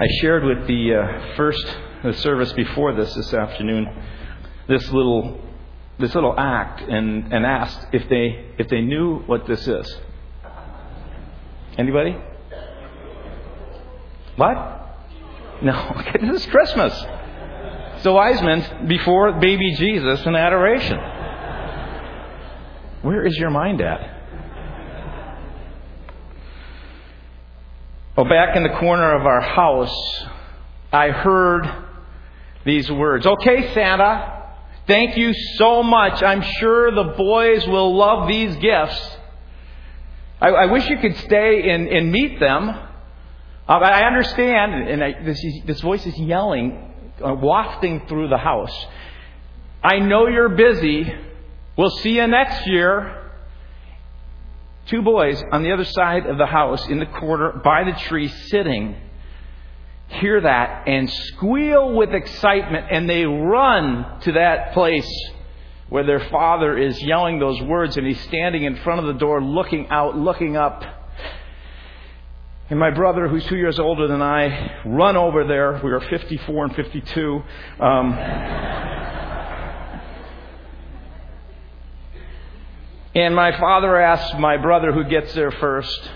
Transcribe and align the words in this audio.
I 0.00 0.06
shared 0.20 0.44
with 0.44 0.68
the 0.68 0.94
uh, 0.94 1.36
first 1.36 1.76
the 2.04 2.12
service 2.12 2.52
before 2.52 2.94
this 2.94 3.12
this 3.14 3.34
afternoon 3.34 3.88
this 4.68 4.88
little 4.92 5.40
this 5.98 6.14
little 6.14 6.38
act 6.38 6.82
and, 6.82 7.32
and 7.32 7.44
asked 7.44 7.88
if 7.92 8.08
they 8.08 8.52
if 8.58 8.68
they 8.68 8.80
knew 8.80 9.18
what 9.26 9.48
this 9.48 9.66
is. 9.66 9.96
Anybody? 11.76 12.16
What? 14.36 14.56
No. 15.62 16.02
this 16.20 16.42
is 16.42 16.46
Christmas. 16.46 16.92
It's 17.94 18.04
the 18.04 18.12
wise 18.12 18.40
men 18.40 18.86
before 18.86 19.32
baby 19.40 19.74
Jesus 19.74 20.24
in 20.24 20.36
adoration. 20.36 20.98
Where 23.02 23.26
is 23.26 23.36
your 23.36 23.50
mind 23.50 23.80
at? 23.80 24.17
Well, 28.18 28.28
back 28.28 28.56
in 28.56 28.64
the 28.64 28.76
corner 28.80 29.14
of 29.14 29.26
our 29.26 29.40
house, 29.40 30.24
I 30.92 31.10
heard 31.10 31.70
these 32.66 32.90
words. 32.90 33.24
Okay, 33.24 33.72
Santa, 33.72 34.42
thank 34.88 35.16
you 35.16 35.32
so 35.54 35.84
much. 35.84 36.20
I'm 36.20 36.42
sure 36.58 36.90
the 36.90 37.14
boys 37.16 37.64
will 37.68 37.94
love 37.94 38.26
these 38.26 38.56
gifts. 38.56 39.16
I, 40.40 40.48
I 40.48 40.66
wish 40.66 40.88
you 40.88 40.98
could 40.98 41.16
stay 41.18 41.70
and, 41.70 41.86
and 41.86 42.10
meet 42.10 42.40
them. 42.40 42.70
Uh, 42.70 43.72
I 43.72 44.04
understand, 44.08 44.88
and 44.88 45.04
I, 45.04 45.22
this, 45.22 45.40
this, 45.64 45.80
voice 45.80 46.04
is 46.04 46.18
yelling, 46.18 46.92
uh, 47.24 47.34
wafting 47.34 48.04
through 48.08 48.30
the 48.30 48.38
house. 48.38 48.74
I 49.80 50.00
know 50.00 50.26
you're 50.26 50.48
busy. 50.48 51.06
We'll 51.76 51.96
see 51.98 52.16
you 52.16 52.26
next 52.26 52.66
year. 52.66 53.27
Two 54.88 55.02
boys 55.02 55.42
on 55.52 55.62
the 55.62 55.72
other 55.72 55.84
side 55.84 56.26
of 56.26 56.38
the 56.38 56.46
house 56.46 56.86
in 56.88 56.98
the 56.98 57.06
corner 57.06 57.52
by 57.62 57.84
the 57.84 57.92
tree 57.92 58.28
sitting 58.28 58.96
hear 60.08 60.40
that 60.40 60.88
and 60.88 61.10
squeal 61.10 61.92
with 61.92 62.14
excitement 62.14 62.86
and 62.90 63.08
they 63.08 63.26
run 63.26 64.20
to 64.20 64.32
that 64.32 64.72
place 64.72 65.08
where 65.90 66.04
their 66.04 66.20
father 66.30 66.76
is 66.76 67.02
yelling 67.02 67.38
those 67.38 67.60
words 67.62 67.98
and 67.98 68.06
he's 68.06 68.20
standing 68.22 68.64
in 68.64 68.76
front 68.76 69.00
of 69.00 69.06
the 69.06 69.18
door 69.18 69.42
looking 69.42 69.86
out, 69.88 70.16
looking 70.16 70.56
up. 70.56 70.82
And 72.70 72.78
my 72.78 72.90
brother, 72.90 73.28
who's 73.28 73.44
two 73.46 73.56
years 73.56 73.78
older 73.78 74.08
than 74.08 74.20
I, 74.20 74.82
run 74.86 75.16
over 75.16 75.46
there. 75.46 75.80
We 75.84 75.90
were 75.90 76.00
54 76.00 76.64
and 76.64 76.76
52. 76.76 77.42
Um, 77.80 78.12
And 83.18 83.34
my 83.34 83.50
father 83.58 84.00
asks 84.00 84.38
my 84.38 84.56
brother 84.58 84.92
who 84.92 85.02
gets 85.02 85.34
there 85.34 85.50
first, 85.50 86.08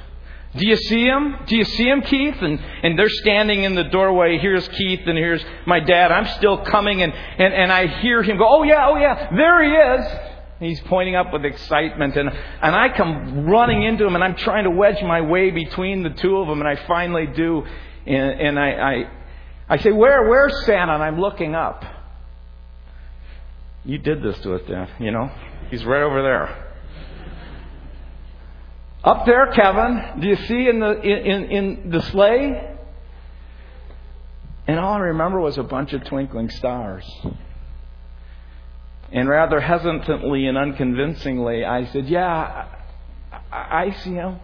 Do 0.56 0.68
you 0.68 0.76
see 0.76 1.04
him? 1.04 1.36
Do 1.46 1.56
you 1.56 1.64
see 1.64 1.88
him, 1.88 2.00
Keith? 2.02 2.36
And, 2.40 2.60
and 2.84 2.96
they're 2.96 3.08
standing 3.08 3.64
in 3.64 3.74
the 3.74 3.82
doorway. 3.82 4.38
Here's 4.38 4.68
Keith 4.68 5.00
and 5.06 5.18
here's 5.18 5.44
my 5.66 5.80
dad. 5.80 6.12
I'm 6.12 6.28
still 6.36 6.58
coming 6.58 7.02
and, 7.02 7.12
and, 7.12 7.52
and 7.52 7.72
I 7.72 7.88
hear 7.88 8.22
him 8.22 8.38
go, 8.38 8.46
Oh 8.48 8.62
yeah, 8.62 8.86
oh 8.88 8.96
yeah, 8.96 9.34
there 9.34 9.64
he 9.64 10.00
is. 10.00 10.18
He's 10.60 10.80
pointing 10.82 11.16
up 11.16 11.32
with 11.32 11.44
excitement 11.44 12.16
and, 12.16 12.28
and 12.28 12.76
I 12.76 12.96
come 12.96 13.46
running 13.46 13.82
into 13.82 14.06
him 14.06 14.14
and 14.14 14.22
I'm 14.22 14.36
trying 14.36 14.62
to 14.62 14.70
wedge 14.70 15.02
my 15.02 15.22
way 15.22 15.50
between 15.50 16.04
the 16.04 16.10
two 16.10 16.36
of 16.36 16.46
them 16.46 16.60
and 16.60 16.68
I 16.68 16.86
finally 16.86 17.26
do. 17.26 17.66
And, 18.06 18.40
and 18.40 18.60
I, 18.60 18.70
I, 18.70 19.10
I 19.70 19.78
say, 19.78 19.90
Where, 19.90 20.28
where's 20.28 20.54
Santa? 20.66 20.94
And 20.94 21.02
I'm 21.02 21.18
looking 21.18 21.56
up. 21.56 21.84
You 23.84 23.98
did 23.98 24.22
this 24.22 24.38
to 24.44 24.54
us, 24.54 24.62
Dad, 24.68 24.88
you 25.00 25.10
know? 25.10 25.32
He's 25.68 25.84
right 25.84 26.02
over 26.02 26.22
there. 26.22 26.71
Up 29.04 29.26
there, 29.26 29.48
Kevin, 29.52 30.20
do 30.20 30.28
you 30.28 30.36
see 30.36 30.68
in 30.68 30.78
the, 30.78 31.00
in, 31.00 31.50
in 31.50 31.90
the 31.90 32.00
sleigh? 32.02 32.76
And 34.68 34.78
all 34.78 34.94
I 34.94 34.98
remember 34.98 35.40
was 35.40 35.58
a 35.58 35.64
bunch 35.64 35.92
of 35.92 36.04
twinkling 36.04 36.50
stars. 36.50 37.04
And 39.10 39.28
rather 39.28 39.60
hesitantly 39.60 40.46
and 40.46 40.56
unconvincingly, 40.56 41.64
I 41.64 41.86
said, 41.86 42.08
Yeah, 42.08 42.68
I, 43.50 43.86
I 43.86 43.96
see 44.04 44.14
them. 44.14 44.38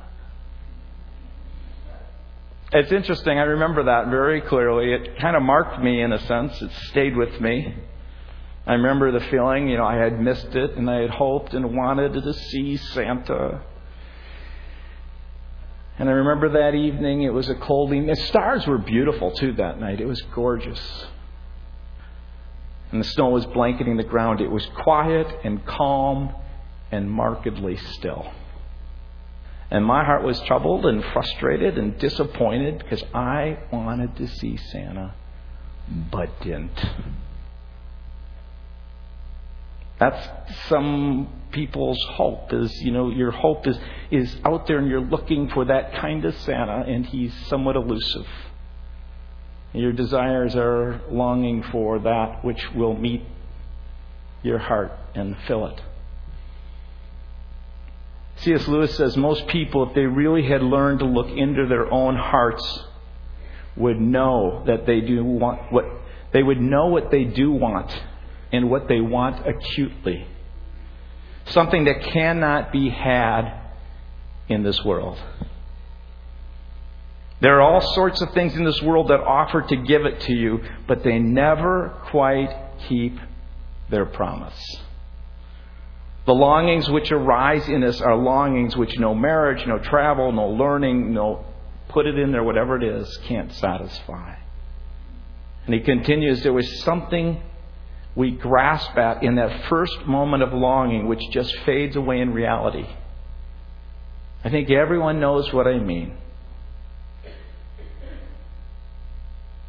It's 2.73 2.93
interesting. 2.93 3.39
I 3.39 3.43
remember 3.43 3.85
that 3.85 4.09
very 4.09 4.41
clearly. 4.43 4.93
It 4.93 5.19
kind 5.21 5.37
of 5.37 5.43
marked 5.43 5.81
me 5.81 6.03
in 6.03 6.13
a 6.13 6.19
sense. 6.27 6.61
It 6.61 6.71
stayed 6.91 7.17
with 7.17 7.41
me. 7.41 7.75
I 8.67 8.75
remember 8.75 9.11
the 9.13 9.25
feeling, 9.31 9.69
you 9.69 9.79
know, 9.79 9.87
I 9.87 9.97
had 9.97 10.21
missed 10.21 10.55
it 10.55 10.77
and 10.77 10.91
I 10.91 11.01
had 11.01 11.11
hoped 11.11 11.55
and 11.55 11.75
wanted 11.75 12.13
to 12.13 12.33
see 12.35 12.77
Santa. 12.77 13.63
And 15.99 16.09
I 16.09 16.13
remember 16.13 16.51
that 16.51 16.77
evening, 16.77 17.23
it 17.23 17.33
was 17.33 17.49
a 17.49 17.57
cold 17.57 17.93
evening. 17.93 18.07
The 18.07 18.17
stars 18.17 18.67
were 18.67 18.79
beautiful 18.79 19.33
too 19.33 19.53
that 19.55 19.81
night. 19.81 20.01
It 20.01 20.07
was 20.07 20.23
gorgeous. 20.35 20.81
And 22.93 23.01
the 23.01 23.09
snow 23.09 23.31
was 23.31 23.45
blanketing 23.47 23.97
the 23.97 24.05
ground. 24.05 24.41
It 24.41 24.51
was 24.51 24.65
quiet 24.77 25.27
and 25.45 25.65
calm 25.67 26.35
and 26.91 27.11
markedly 27.11 27.77
still. 27.77 28.33
And 29.71 29.85
my 29.85 30.05
heart 30.05 30.23
was 30.23 30.41
troubled 30.43 30.87
and 30.87 31.05
frustrated 31.13 31.77
and 31.77 31.99
disappointed 31.99 32.79
because 32.79 33.03
I 33.13 33.59
wanted 33.71 34.17
to 34.17 34.27
see 34.27 34.57
Santa, 34.57 35.15
but 36.11 36.41
didn't. 36.41 36.81
That's 39.99 40.29
some 40.69 41.29
people's 41.51 42.03
hope 42.11 42.53
is, 42.53 42.73
you 42.83 42.93
know, 42.93 43.11
your 43.11 43.31
hope 43.31 43.67
is, 43.67 43.79
is 44.11 44.37
out 44.45 44.67
there 44.67 44.79
and 44.79 44.89
you're 44.89 45.01
looking 45.01 45.49
for 45.51 45.65
that 45.65 45.95
kind 45.95 46.25
of 46.25 46.37
Santa 46.39 46.85
and 46.87 47.05
he's 47.07 47.35
somewhat 47.47 47.77
elusive. 47.77 48.27
Your 49.73 49.93
desires 49.93 50.55
are 50.57 51.01
longing 51.11 51.63
for 51.65 51.99
that 52.01 52.45
which 52.45 52.63
will 52.75 52.95
meet 52.95 53.23
your 54.43 54.59
heart 54.59 54.93
and 55.15 55.37
fill 55.47 55.67
it. 55.67 55.81
C.S. 58.37 58.69
Lewis 58.69 58.97
says 58.97 59.17
most 59.17 59.49
people, 59.49 59.89
if 59.89 59.95
they 59.95 60.07
really 60.07 60.47
had 60.47 60.63
learned 60.63 61.01
to 61.01 61.07
look 61.07 61.29
into 61.29 61.67
their 61.67 61.93
own 61.93 62.15
hearts, 62.15 62.85
would 63.77 64.01
know 64.01 64.63
that 64.67 64.87
they 64.87 65.01
do 65.01 65.25
want 65.25 65.73
what 65.73 65.85
they 66.33 66.43
would 66.43 66.61
know 66.61 66.87
what 66.87 67.11
they 67.11 67.25
do 67.25 67.51
want 67.51 67.91
and 68.53 68.71
what 68.71 68.89
they 68.89 69.01
want 69.01 69.47
acutely. 69.47 70.27
Something 71.47 71.85
that 71.85 72.03
cannot 72.03 72.73
be 72.73 72.91
had 72.91 73.61
in 74.49 74.63
this 74.63 74.85
world. 74.85 75.19
There 77.41 77.57
are 77.57 77.63
all 77.63 77.81
sorts 77.95 78.21
of 78.21 78.33
things 78.33 78.57
in 78.57 78.65
this 78.65 78.83
world 78.83 79.09
that 79.09 79.21
offer 79.21 79.63
to 79.63 79.77
give 79.77 80.05
it 80.05 80.21
to 80.23 80.33
you, 80.33 80.61
but 80.87 81.05
they 81.05 81.19
never 81.19 82.01
quite 82.11 82.51
keep 82.89 83.19
their 83.91 84.05
promise. 84.07 84.59
The 86.27 86.35
longings 86.35 86.91
which 86.91 87.13
arise 87.13 87.69
in 87.69 87.85
us 87.85 88.01
are 88.01 88.17
longings 88.17 88.77
which 88.77 88.99
no 88.99 89.15
marriage, 89.15 89.67
no 89.67 89.79
travel, 89.79 90.33
no 90.33 90.49
learning, 90.49 91.15
no 91.15 91.47
put 91.89 92.07
it 92.07 92.19
in 92.19 92.33
there, 92.33 92.45
whatever 92.45 92.77
it 92.77 92.83
is, 92.83 93.17
can't 93.25 93.53
satisfy. 93.55 94.35
And 95.65 95.75
he 95.75 95.81
continues, 95.81 96.43
there 96.43 96.53
was 96.53 96.81
something 96.81 97.41
we 98.19 98.33
grasp 98.33 98.99
at 98.99 99.23
in 99.23 99.37
that 99.37 99.69
first 99.69 100.05
moment 100.05 100.43
of 100.43 100.53
longing, 100.53 101.07
which 101.07 101.23
just 101.31 101.57
fades 101.59 101.95
away 101.95 102.21
in 102.21 102.35
reality. 102.35 102.85
I 104.43 104.51
think 104.51 104.69
everyone 104.73 105.21
knows 105.21 105.53
what 105.53 105.69
I 105.69 105.79
mean. 105.79 106.19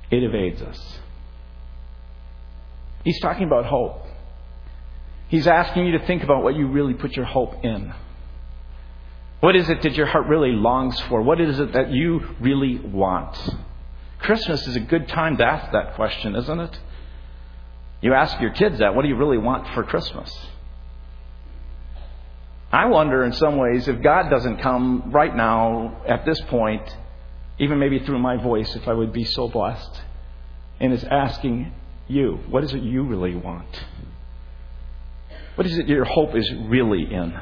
It 0.09 0.23
evades 0.23 0.63
us. 0.63 0.97
He's 3.03 3.19
talking 3.19 3.45
about 3.45 3.65
hope. 3.67 4.03
He's 5.27 5.45
asking 5.45 5.85
you 5.85 5.99
to 5.99 6.07
think 6.07 6.23
about 6.23 6.41
what 6.41 6.55
you 6.55 6.69
really 6.69 6.95
put 6.95 7.15
your 7.15 7.25
hope 7.25 7.63
in. 7.63 7.93
What 9.41 9.55
is 9.55 9.69
it 9.69 9.83
that 9.83 9.93
your 9.93 10.07
heart 10.07 10.25
really 10.25 10.53
longs 10.53 10.99
for? 11.01 11.21
What 11.21 11.39
is 11.39 11.59
it 11.59 11.73
that 11.73 11.91
you 11.91 12.21
really 12.39 12.79
want? 12.79 13.37
Christmas 14.17 14.65
is 14.65 14.75
a 14.75 14.79
good 14.79 15.07
time 15.07 15.37
to 15.37 15.45
ask 15.45 15.71
that 15.71 15.93
question, 15.93 16.35
isn't 16.35 16.59
it? 16.59 16.79
You 18.01 18.13
ask 18.13 18.39
your 18.39 18.51
kids 18.51 18.79
that, 18.79 18.95
what 18.95 19.01
do 19.01 19.09
you 19.09 19.15
really 19.15 19.37
want 19.37 19.73
for 19.73 19.83
Christmas? 19.83 20.35
I 22.71 22.85
wonder 22.85 23.23
in 23.23 23.33
some 23.33 23.57
ways 23.57 23.87
if 23.87 24.01
God 24.01 24.29
doesn't 24.29 24.57
come 24.57 25.11
right 25.11 25.35
now 25.35 26.01
at 26.07 26.25
this 26.25 26.39
point, 26.41 26.83
even 27.57 27.79
maybe 27.79 27.99
through 27.99 28.19
my 28.19 28.37
voice, 28.37 28.73
if 28.75 28.87
I 28.87 28.93
would 28.93 29.11
be 29.11 29.25
so 29.25 29.47
blessed, 29.47 30.01
and 30.79 30.93
is 30.93 31.03
asking 31.03 31.73
you, 32.07 32.39
what 32.49 32.63
is 32.63 32.73
it 32.73 32.81
you 32.81 33.03
really 33.03 33.35
want? 33.35 33.83
What 35.55 35.67
is 35.67 35.77
it 35.77 35.87
your 35.89 36.05
hope 36.05 36.35
is 36.35 36.49
really 36.67 37.01
in? 37.01 37.37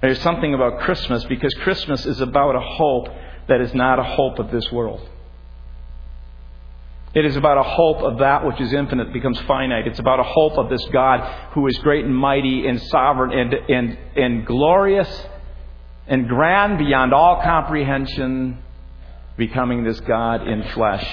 There's 0.00 0.20
something 0.22 0.54
about 0.54 0.80
Christmas 0.80 1.24
because 1.24 1.52
Christmas 1.62 2.06
is 2.06 2.20
about 2.20 2.56
a 2.56 2.60
hope 2.60 3.08
that 3.48 3.60
is 3.60 3.74
not 3.74 3.98
a 3.98 4.02
hope 4.02 4.38
of 4.38 4.50
this 4.50 4.70
world. 4.72 5.06
It 7.14 7.26
is 7.26 7.36
about 7.36 7.58
a 7.58 7.62
hope 7.62 7.98
of 7.98 8.18
that 8.20 8.46
which 8.46 8.58
is 8.60 8.72
infinite 8.72 9.12
becomes 9.12 9.38
finite. 9.40 9.86
It's 9.86 9.98
about 9.98 10.18
a 10.18 10.24
hope 10.24 10.56
of 10.56 10.70
this 10.70 10.84
God 10.92 11.50
who 11.52 11.66
is 11.66 11.76
great 11.78 12.06
and 12.06 12.16
mighty 12.16 12.66
and 12.66 12.80
sovereign 12.80 13.32
and, 13.38 13.52
and, 13.52 13.98
and 14.16 14.46
glorious 14.46 15.26
and 16.06 16.26
grand 16.26 16.78
beyond 16.78 17.12
all 17.12 17.42
comprehension 17.42 18.62
becoming 19.36 19.84
this 19.84 20.00
God 20.00 20.48
in 20.48 20.62
flesh 20.70 21.06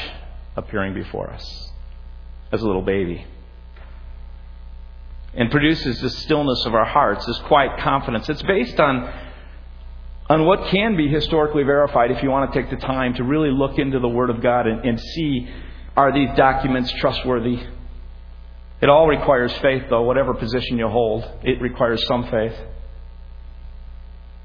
appearing 0.56 0.94
before 0.94 1.30
us 1.32 1.72
as 2.52 2.62
a 2.62 2.66
little 2.66 2.82
baby. 2.82 3.26
And 5.34 5.52
produces 5.52 6.00
this 6.02 6.18
stillness 6.20 6.66
of 6.66 6.74
our 6.74 6.86
hearts, 6.86 7.26
this 7.26 7.38
quiet 7.40 7.80
confidence. 7.82 8.28
It's 8.30 8.42
based 8.44 8.80
on, 8.80 9.14
on 10.30 10.46
what 10.46 10.70
can 10.70 10.96
be 10.96 11.10
historically 11.10 11.64
verified 11.64 12.10
if 12.10 12.24
you 12.24 12.30
want 12.30 12.52
to 12.52 12.62
take 12.62 12.72
the 12.72 12.78
time 12.78 13.14
to 13.16 13.24
really 13.24 13.52
look 13.52 13.78
into 13.78 14.00
the 14.00 14.08
Word 14.08 14.30
of 14.30 14.42
God 14.42 14.66
and, 14.66 14.84
and 14.86 15.00
see 15.00 15.48
are 16.00 16.14
these 16.14 16.30
documents 16.38 16.92
trustworthy? 16.94 17.60
It 18.82 18.90
all 18.90 19.08
requires 19.08 19.52
faith, 19.58 19.84
though, 19.90 20.04
whatever 20.04 20.34
position 20.34 20.78
you 20.78 20.88
hold, 20.88 21.26
it 21.44 21.62
requires 21.62 22.06
some 22.08 22.30
faith. 22.30 22.56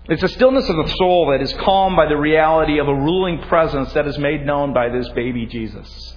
It's 0.07 0.23
a 0.23 0.29
stillness 0.29 0.69
of 0.69 0.77
the 0.77 0.89
soul 0.97 1.31
that 1.31 1.41
is 1.41 1.53
calmed 1.55 1.97
by 1.97 2.07
the 2.07 2.17
reality 2.17 2.79
of 2.79 2.89
a 2.89 2.95
ruling 2.95 3.41
presence 3.43 3.93
that 3.93 4.07
is 4.07 4.19
made 4.19 4.45
known 4.45 4.75
by 4.75 4.89
this 4.89 5.09
baby 5.11 5.47
Jesus. 5.47 6.17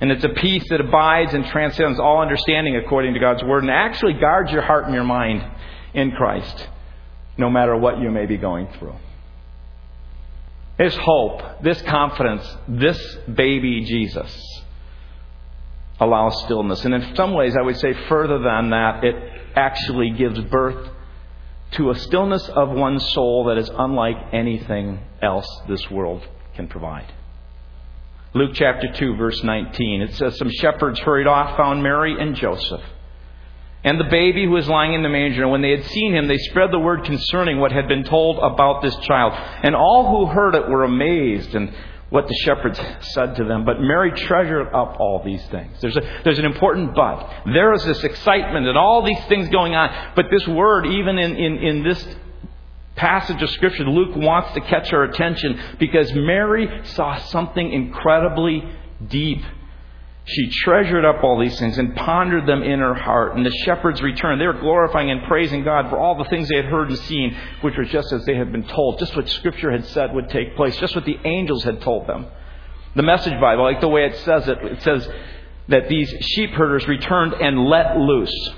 And 0.00 0.10
it's 0.10 0.24
a 0.24 0.28
peace 0.28 0.64
that 0.68 0.80
abides 0.80 1.32
and 1.32 1.46
transcends 1.46 2.00
all 2.00 2.20
understanding 2.20 2.76
according 2.76 3.14
to 3.14 3.20
God's 3.20 3.42
Word 3.44 3.62
and 3.62 3.70
actually 3.70 4.14
guards 4.14 4.50
your 4.50 4.62
heart 4.62 4.84
and 4.84 4.94
your 4.94 5.04
mind 5.04 5.48
in 5.94 6.10
Christ, 6.10 6.68
no 7.38 7.48
matter 7.48 7.76
what 7.76 8.00
you 8.00 8.10
may 8.10 8.26
be 8.26 8.36
going 8.36 8.66
through. 8.78 8.96
This 10.78 10.96
hope, 10.96 11.62
this 11.62 11.80
confidence, 11.82 12.48
this 12.66 12.98
baby 13.32 13.84
Jesus 13.84 14.62
allows 16.00 16.42
stillness. 16.44 16.84
And 16.84 16.94
in 16.94 17.14
some 17.14 17.34
ways, 17.34 17.54
I 17.56 17.62
would 17.62 17.76
say 17.76 17.94
further 18.08 18.38
than 18.38 18.70
that, 18.70 19.04
it 19.04 19.14
actually 19.54 20.10
gives 20.10 20.40
birth 20.40 20.90
to 21.72 21.90
a 21.90 21.94
stillness 21.94 22.48
of 22.48 22.70
one's 22.70 23.08
soul 23.12 23.44
that 23.44 23.58
is 23.58 23.70
unlike 23.76 24.16
anything 24.32 25.00
else 25.22 25.46
this 25.68 25.90
world 25.90 26.26
can 26.54 26.68
provide. 26.68 27.12
Luke 28.34 28.52
chapter 28.54 28.92
2, 28.92 29.16
verse 29.16 29.42
19. 29.44 30.02
It 30.02 30.14
says, 30.14 30.36
Some 30.38 30.50
shepherds 30.50 30.98
hurried 31.00 31.28
off, 31.28 31.56
found 31.56 31.82
Mary 31.82 32.16
and 32.18 32.34
Joseph, 32.34 32.82
and 33.84 34.00
the 34.00 34.04
baby 34.04 34.44
who 34.44 34.50
was 34.50 34.66
lying 34.66 34.94
in 34.94 35.02
the 35.02 35.10
manger. 35.10 35.42
And 35.42 35.52
when 35.52 35.60
they 35.60 35.70
had 35.70 35.84
seen 35.84 36.14
him, 36.14 36.26
they 36.26 36.38
spread 36.38 36.72
the 36.72 36.78
word 36.78 37.04
concerning 37.04 37.60
what 37.60 37.70
had 37.70 37.86
been 37.86 38.02
told 38.02 38.38
about 38.38 38.82
this 38.82 38.96
child. 38.96 39.34
And 39.62 39.74
all 39.74 40.08
who 40.08 40.32
heard 40.32 40.54
it 40.54 40.68
were 40.68 40.84
amazed 40.84 41.54
and 41.54 41.72
what 42.08 42.26
the 42.26 42.34
shepherds 42.44 42.80
said 43.12 43.36
to 43.36 43.44
them. 43.44 43.64
But 43.66 43.80
Mary 43.80 44.12
treasured 44.12 44.68
up 44.68 44.96
all 44.98 45.22
these 45.22 45.44
things. 45.48 45.76
There's, 45.80 45.96
a, 45.96 46.20
there's 46.24 46.38
an 46.38 46.46
important 46.46 46.94
but. 46.94 47.42
There 47.44 47.74
is 47.74 47.84
this 47.84 48.02
excitement 48.04 48.66
and 48.66 48.78
all 48.78 49.04
these 49.04 49.22
things 49.26 49.50
going 49.50 49.74
on. 49.74 50.12
But 50.16 50.26
this 50.30 50.46
word, 50.48 50.86
even 50.86 51.18
in, 51.18 51.36
in, 51.36 51.56
in 51.58 51.84
this 51.84 52.06
passage 52.96 53.42
of 53.42 53.50
Scripture, 53.50 53.84
Luke 53.84 54.16
wants 54.16 54.54
to 54.54 54.60
catch 54.62 54.92
our 54.94 55.04
attention 55.04 55.60
because 55.78 56.10
Mary 56.14 56.68
saw 56.84 57.16
something 57.16 57.72
incredibly 57.72 58.62
deep 59.08 59.42
she 60.26 60.48
treasured 60.48 61.04
up 61.04 61.22
all 61.22 61.38
these 61.38 61.58
things 61.58 61.76
and 61.76 61.94
pondered 61.94 62.46
them 62.46 62.62
in 62.62 62.78
her 62.78 62.94
heart. 62.94 63.36
And 63.36 63.44
the 63.44 63.50
shepherds 63.64 64.00
returned. 64.00 64.40
They 64.40 64.46
were 64.46 64.54
glorifying 64.54 65.10
and 65.10 65.22
praising 65.24 65.64
God 65.64 65.90
for 65.90 65.98
all 65.98 66.16
the 66.16 66.24
things 66.24 66.48
they 66.48 66.56
had 66.56 66.64
heard 66.64 66.88
and 66.88 66.98
seen, 67.00 67.36
which 67.60 67.76
were 67.76 67.84
just 67.84 68.10
as 68.10 68.24
they 68.24 68.34
had 68.34 68.50
been 68.50 68.66
told, 68.66 68.98
just 68.98 69.14
what 69.14 69.28
Scripture 69.28 69.70
had 69.70 69.84
said 69.86 70.14
would 70.14 70.30
take 70.30 70.56
place, 70.56 70.76
just 70.78 70.94
what 70.94 71.04
the 71.04 71.18
angels 71.24 71.62
had 71.64 71.82
told 71.82 72.06
them. 72.06 72.26
The 72.96 73.02
Message 73.02 73.38
Bible, 73.38 73.64
like 73.64 73.82
the 73.82 73.88
way 73.88 74.06
it 74.06 74.16
says 74.18 74.48
it, 74.48 74.58
it 74.62 74.82
says 74.82 75.06
that 75.68 75.88
these 75.88 76.08
sheep 76.20 76.50
herders 76.50 76.88
returned 76.88 77.34
and 77.34 77.66
let 77.66 77.98
loose, 77.98 78.50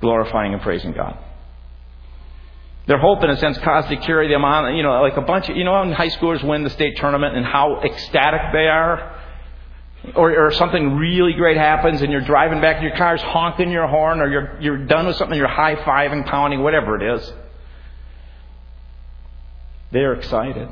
glorifying 0.00 0.54
and 0.54 0.62
praising 0.62 0.92
God. 0.92 1.18
Their 2.86 2.98
hope, 2.98 3.22
in 3.22 3.30
a 3.30 3.36
sense, 3.36 3.58
caused 3.58 3.88
to 3.90 3.96
carry 3.96 4.28
them 4.28 4.44
on, 4.44 4.74
you 4.74 4.82
know, 4.82 5.00
like 5.02 5.16
a 5.16 5.20
bunch 5.20 5.48
of, 5.48 5.56
you 5.56 5.62
know, 5.62 5.78
when 5.78 5.92
high 5.92 6.08
schoolers 6.08 6.42
win 6.42 6.64
the 6.64 6.70
state 6.70 6.96
tournament 6.96 7.36
and 7.36 7.46
how 7.46 7.80
ecstatic 7.82 8.40
they 8.52 8.66
are? 8.66 9.19
Or, 10.14 10.46
or 10.46 10.50
something 10.52 10.96
really 10.96 11.34
great 11.34 11.56
happens 11.56 12.02
and 12.02 12.10
you're 12.10 12.22
driving 12.22 12.60
back 12.60 12.76
and 12.76 12.84
your 12.84 12.96
car's 12.96 13.20
honking 13.20 13.70
your 13.70 13.86
horn 13.86 14.20
or 14.20 14.30
you're, 14.30 14.60
you're 14.60 14.86
done 14.86 15.06
with 15.06 15.16
something, 15.16 15.36
you're 15.36 15.48
high 15.48 15.76
fiving, 15.76 16.26
pounding, 16.26 16.62
whatever 16.62 17.00
it 17.00 17.16
is. 17.16 17.32
They're 19.92 20.14
excited. 20.14 20.68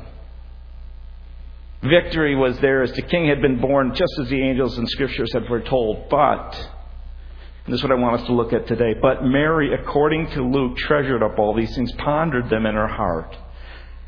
Victory 1.81 2.35
was 2.35 2.59
theirs. 2.59 2.91
The 2.93 3.01
king 3.01 3.27
had 3.27 3.41
been 3.41 3.61
born 3.61 3.93
just 3.93 4.11
as 4.19 4.29
the 4.29 4.41
angels 4.41 4.77
and 4.77 4.89
scriptures 4.89 5.31
had 5.31 5.45
foretold. 5.45 6.09
But, 6.09 6.55
and 7.65 7.73
this 7.73 7.79
is 7.79 7.83
what 7.83 7.91
I 7.91 7.95
want 7.95 8.21
us 8.21 8.27
to 8.27 8.33
look 8.33 8.51
at 8.51 8.67
today, 8.67 8.95
but 8.99 9.23
Mary, 9.23 9.73
according 9.73 10.31
to 10.31 10.43
Luke, 10.43 10.77
treasured 10.77 11.23
up 11.23 11.37
all 11.37 11.55
these 11.55 11.73
things, 11.75 11.91
pondered 11.93 12.49
them 12.49 12.65
in 12.65 12.75
her 12.75 12.87
heart. 12.87 13.35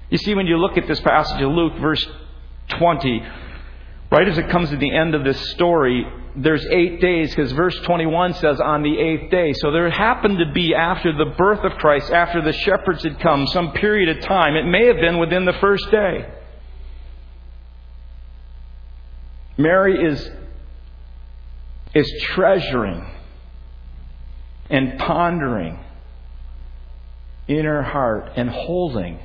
You 0.10 0.18
see, 0.18 0.34
when 0.34 0.48
you 0.48 0.58
look 0.58 0.78
at 0.78 0.88
this 0.88 1.00
passage 1.00 1.42
of 1.42 1.52
Luke, 1.52 1.74
verse 1.80 2.06
20, 2.78 3.24
Right 4.12 4.28
as 4.28 4.38
it 4.38 4.50
comes 4.50 4.70
to 4.72 4.78
the 4.78 4.94
end 4.94 5.16
of 5.16 5.24
this 5.24 5.40
story, 5.52 6.06
there's 6.36 6.66
eight 6.70 7.00
days 7.00 7.30
because 7.30 7.54
verse 7.54 7.78
21 7.86 8.34
says 8.36 8.60
on 8.60 8.84
the 8.84 9.00
eighth 9.00 9.32
day. 9.32 9.54
So 9.54 9.72
there 9.72 9.90
happened 9.90 10.38
to 10.40 10.52
be 10.52 10.76
after 10.76 11.14
the 11.14 11.34
birth 11.38 11.64
of 11.64 11.78
Christ, 11.78 12.12
after 12.12 12.42
the 12.42 12.52
shepherds 12.52 13.04
had 13.04 13.22
come, 13.22 13.48
some 13.48 13.72
period 13.72 14.18
of 14.18 14.24
time. 14.26 14.56
It 14.56 14.66
may 14.66 14.88
have 14.88 14.98
been 14.98 15.18
within 15.18 15.46
the 15.46 15.54
first 15.54 15.90
day. 15.92 16.30
Mary 19.58 20.06
is, 20.06 20.30
is 21.94 22.12
treasuring 22.24 23.06
and 24.70 25.00
pondering 25.00 25.80
in 27.48 27.64
her 27.64 27.84
heart 27.84 28.32
and 28.36 28.50
holding 28.50 29.20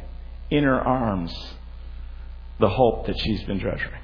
in 0.51 0.63
her 0.63 0.81
arms 0.81 1.33
the 2.61 2.69
hope 2.69 3.07
that 3.07 3.19
she's 3.19 3.43
been 3.45 3.59
treasuring. 3.59 4.01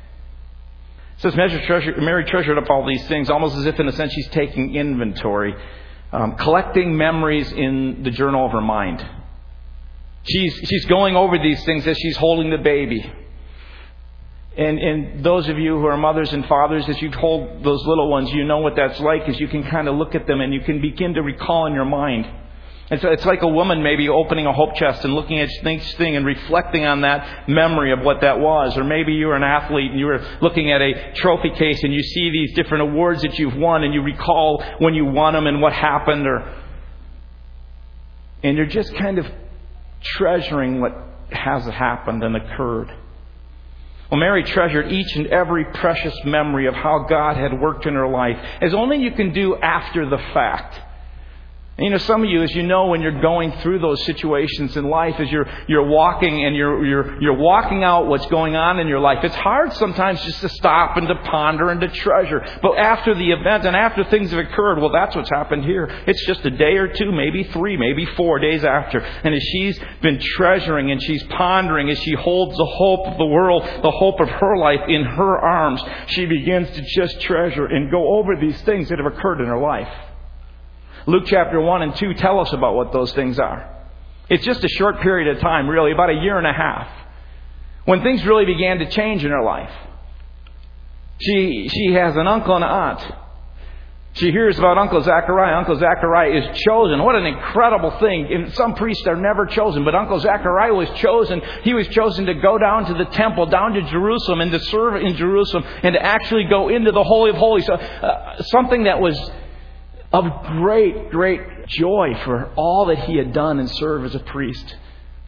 Says 1.19 1.37
Mary 1.37 2.25
treasured 2.25 2.59
up 2.59 2.69
all 2.71 2.87
these 2.87 3.07
things, 3.07 3.31
almost 3.31 3.57
as 3.57 3.67
if, 3.67 3.79
in 3.79 3.89
a 3.89 3.93
sense, 3.93 4.13
she's 4.13 4.29
taking 4.29 4.75
inventory, 4.75 5.55
um, 6.13 6.37
collecting 6.37 6.97
memories 6.97 7.51
in 7.53 8.03
the 8.03 8.11
journal 8.11 8.47
of 8.47 8.53
her 8.53 8.61
mind. 8.61 9.07
She's, 10.25 10.55
she's 10.65 10.85
going 10.87 11.17
over 11.17 11.39
these 11.39 11.65
things 11.65 11.87
as 11.87 11.97
she's 11.99 12.17
holding 12.17 12.51
the 12.51 12.59
baby. 12.59 13.13
And, 14.57 14.79
and 14.79 15.25
those 15.25 15.49
of 15.49 15.59
you 15.59 15.79
who 15.79 15.87
are 15.87 15.97
mothers 15.97 16.33
and 16.33 16.45
fathers, 16.47 16.89
as 16.89 17.01
you 17.01 17.11
hold 17.11 17.65
those 17.65 17.87
little 17.87 18.11
ones, 18.11 18.31
you 18.33 18.45
know 18.45 18.59
what 18.59 18.77
that's 18.77 19.01
like, 19.01 19.23
as 19.29 19.41
you 19.41 19.49
can 19.49 19.65
kind 19.65 19.89
of 19.89 19.97
look 19.97 20.15
at 20.15 20.27
them 20.27 20.41
and 20.41 20.53
you 20.53 20.61
can 20.61 20.81
begin 20.81 21.15
to 21.15 21.23
recall 21.23 21.67
in 21.67 21.73
your 21.73 21.87
mind 21.87 22.27
it's, 22.91 23.05
it's 23.05 23.25
like 23.25 23.43
a 23.43 23.49
woman 23.49 23.83
maybe 23.83 24.09
opening 24.09 24.47
a 24.47 24.53
hope 24.53 24.75
chest 24.75 25.05
and 25.05 25.15
looking 25.15 25.39
at 25.39 25.49
each 25.49 25.95
thing 25.97 26.17
and 26.17 26.27
reflecting 26.27 26.85
on 26.85 27.03
that 27.03 27.49
memory 27.49 27.93
of 27.93 28.01
what 28.01 28.21
that 28.21 28.39
was. 28.39 28.77
Or 28.77 28.85
maybe 28.85 29.13
you 29.13 29.27
were 29.27 29.37
an 29.37 29.43
athlete 29.43 29.91
and 29.91 30.01
you 30.01 30.07
were 30.07 30.21
looking 30.41 30.71
at 30.73 30.83
a 30.83 31.13
trophy 31.15 31.51
case 31.51 31.83
and 31.83 31.95
you 31.95 32.03
see 32.03 32.31
these 32.31 32.55
different 32.55 32.83
awards 32.83 33.23
that 33.23 33.39
you've 33.39 33.57
won 33.57 33.85
and 33.85 33.95
you 33.95 34.03
recall 34.03 34.63
when 34.79 34.95
you 34.95 35.07
won 35.07 35.35
them 35.35 35.47
and 35.47 35.63
what 35.63 35.73
happened. 35.73 36.27
Or, 36.27 36.55
and 38.43 38.57
you're 38.57 38.67
just 38.67 38.95
kind 38.97 39.19
of 39.19 39.27
treasuring 40.03 40.81
what 40.81 40.97
has 41.31 41.65
happened 41.65 42.23
and 42.23 42.37
occurred. 42.37 42.93
Well, 44.11 44.21
Mary 44.21 44.45
treasured 44.45 44.93
each 44.93 45.17
and 45.17 45.29
every 45.29 45.65
precious 45.65 46.15
memory 46.27 46.67
of 46.67 46.75
how 46.75 47.07
God 47.09 47.39
had 47.39 47.59
worked 47.59 47.87
in 47.87 47.95
her 47.95 48.07
life, 48.07 48.37
as 48.61 48.75
only 48.75 48.99
you 48.99 49.13
can 49.13 49.33
do 49.33 49.57
after 49.57 50.07
the 50.07 50.19
fact. 50.19 50.79
You 51.79 51.89
know, 51.89 51.97
some 51.97 52.23
of 52.23 52.29
you, 52.29 52.43
as 52.43 52.55
you 52.55 52.65
know, 52.65 52.89
when 52.89 53.01
you're 53.01 53.23
going 53.23 53.51
through 53.63 53.79
those 53.79 54.05
situations 54.05 54.77
in 54.77 54.91
life, 54.91 55.19
as 55.19 55.31
you're, 55.31 55.47
you're 55.69 55.89
walking 55.89 56.45
and 56.45 56.55
you're, 56.55 56.85
you're, 56.85 57.23
you're 57.23 57.39
walking 57.39 57.83
out 57.83 58.07
what's 58.09 58.27
going 58.27 58.55
on 58.55 58.79
in 58.79 58.89
your 58.89 59.01
life, 59.01 59.25
it's 59.25 59.35
hard 59.37 59.73
sometimes 59.73 60.21
just 60.23 60.43
to 60.43 60.51
stop 60.51 60.99
and 60.99 61.09
to 61.09 61.15
ponder 61.15 61.71
and 61.71 61.81
to 61.81 61.89
treasure. 61.89 62.45
But 62.61 62.77
after 62.77 63.15
the 63.15 63.31
event 63.31 63.65
and 63.65 63.75
after 63.75 64.05
things 64.05 64.33
have 64.33 64.41
occurred, 64.41 64.81
well, 64.81 64.93
that's 64.93 65.17
what's 65.17 65.31
happened 65.31 65.65
here. 65.65 65.87
It's 66.07 66.27
just 66.27 66.45
a 66.45 66.51
day 66.51 66.77
or 66.77 66.89
two, 66.89 67.11
maybe 67.11 67.45
three, 67.45 67.79
maybe 67.79 68.05
four 68.17 68.39
days 68.39 68.65
after. 68.65 69.01
And 69.01 69.35
as 69.35 69.43
she's 69.43 69.81
been 70.03 70.21
treasuring 70.21 70.91
and 70.91 71.03
she's 71.03 71.23
pondering, 71.25 71.89
as 71.89 71.99
she 72.01 72.13
holds 72.13 72.55
the 72.55 72.67
hope 72.67 73.07
of 73.07 73.17
the 73.17 73.27
world, 73.27 73.63
the 73.83 73.91
hope 73.91 74.21
of 74.21 74.29
her 74.29 74.59
life 74.59 74.81
in 74.89 75.05
her 75.05 75.39
arms, 75.39 75.83
she 76.09 76.27
begins 76.27 76.69
to 76.73 76.83
just 76.83 77.19
treasure 77.23 77.65
and 77.65 77.91
go 77.91 78.19
over 78.19 78.37
these 78.37 78.61
things 78.63 78.91
that 78.91 78.99
have 78.99 79.11
occurred 79.11 79.41
in 79.41 79.47
her 79.47 79.59
life. 79.59 79.89
Luke 81.07 81.25
chapter 81.27 81.61
1 81.61 81.83
and 81.83 81.97
2 81.97 82.15
tell 82.15 82.41
us 82.41 82.53
about 82.53 82.75
what 82.75 82.93
those 82.93 83.13
things 83.13 83.39
are. 83.39 83.69
It's 84.29 84.45
just 84.45 84.63
a 84.65 84.69
short 84.69 85.01
period 85.01 85.35
of 85.35 85.43
time, 85.43 85.69
really, 85.69 85.93
about 85.93 86.11
a 86.11 86.15
year 86.15 86.39
and 86.39 86.47
a 86.47 86.53
half, 86.53 86.89
when 87.85 88.03
things 88.03 88.25
really 88.25 88.47
began 88.47 88.79
to 88.79 88.89
change 88.89 89.25
in 89.25 89.31
her 89.31 89.43
life. 89.43 89.73
She, 91.21 91.69
she 91.69 91.93
has 91.93 92.17
an 92.17 92.27
uncle 92.27 92.55
and 92.55 92.65
an 92.65 92.71
aunt. 92.71 93.15
She 94.15 94.31
hears 94.31 94.59
about 94.59 94.77
Uncle 94.77 95.01
Zachariah. 95.01 95.57
Uncle 95.57 95.79
Zachariah 95.79 96.33
is 96.33 96.59
chosen. 96.61 97.03
What 97.03 97.15
an 97.15 97.25
incredible 97.25 97.91
thing. 97.99 98.51
Some 98.53 98.75
priests 98.75 99.07
are 99.07 99.17
never 99.17 99.47
chosen, 99.47 99.85
but 99.85 99.95
Uncle 99.95 100.21
Zachariah 100.21 100.75
was 100.75 100.91
chosen. 100.97 101.41
He 101.63 101.73
was 101.73 101.89
chosen 101.89 102.27
to 102.27 102.35
go 102.35 102.59
down 102.59 102.85
to 102.87 102.95
the 102.95 103.07
temple, 103.07 103.47
down 103.47 103.73
to 103.73 103.83
Jerusalem, 103.83 104.43
and 104.43 104.53
to 104.53 104.61
serve 104.61 104.97
in 104.97 105.17
Jerusalem, 105.17 105.65
and 105.83 105.95
to 105.95 106.03
actually 106.03 106.45
go 106.45 106.69
into 106.69 106.93
the 106.93 107.03
Holy 107.03 107.31
of 107.31 107.37
Holies. 107.37 107.69
Uh, 107.71 108.43
something 108.43 108.85
that 108.85 109.01
was 109.01 109.19
of 110.13 110.47
great, 110.59 111.11
great 111.11 111.67
joy 111.67 112.15
for 112.25 112.53
all 112.57 112.87
that 112.87 112.99
he 113.01 113.17
had 113.17 113.33
done 113.33 113.59
and 113.59 113.71
served 113.71 114.07
as 114.07 114.15
a 114.15 114.21
priest 114.21 114.77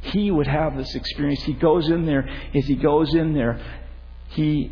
he 0.04 0.30
would 0.30 0.46
have 0.46 0.76
this 0.76 0.94
experience. 0.94 1.42
He 1.42 1.54
goes 1.54 1.88
in 1.88 2.04
there, 2.06 2.28
as 2.54 2.66
he 2.66 2.76
goes 2.76 3.14
in 3.14 3.32
there, 3.32 3.60
he 4.28 4.70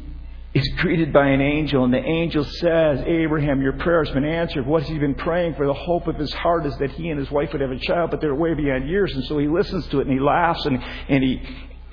is 0.54 0.68
greeted 0.76 1.12
by 1.12 1.28
an 1.28 1.40
angel, 1.40 1.84
and 1.84 1.94
the 1.94 2.04
angel 2.04 2.44
says, 2.44 3.00
Abraham, 3.06 3.62
your 3.62 3.72
prayer 3.72 4.04
has 4.04 4.12
been 4.12 4.24
answered. 4.24 4.66
What 4.66 4.82
he's 4.82 4.92
he 4.92 4.98
been 4.98 5.14
praying 5.14 5.54
for? 5.54 5.66
The 5.66 5.72
hope 5.72 6.06
of 6.06 6.16
his 6.16 6.32
heart 6.34 6.66
is 6.66 6.76
that 6.76 6.90
he 6.90 7.08
and 7.08 7.18
his 7.18 7.30
wife 7.30 7.52
would 7.52 7.62
have 7.62 7.70
a 7.70 7.78
child, 7.78 8.10
but 8.10 8.20
they're 8.20 8.34
way 8.34 8.52
beyond 8.52 8.88
years. 8.88 9.12
And 9.14 9.24
so 9.24 9.38
he 9.38 9.48
listens 9.48 9.86
to 9.88 10.00
it 10.00 10.06
and 10.06 10.12
he 10.12 10.20
laughs 10.20 10.66
and, 10.66 10.82
and 11.08 11.24
he 11.24 11.40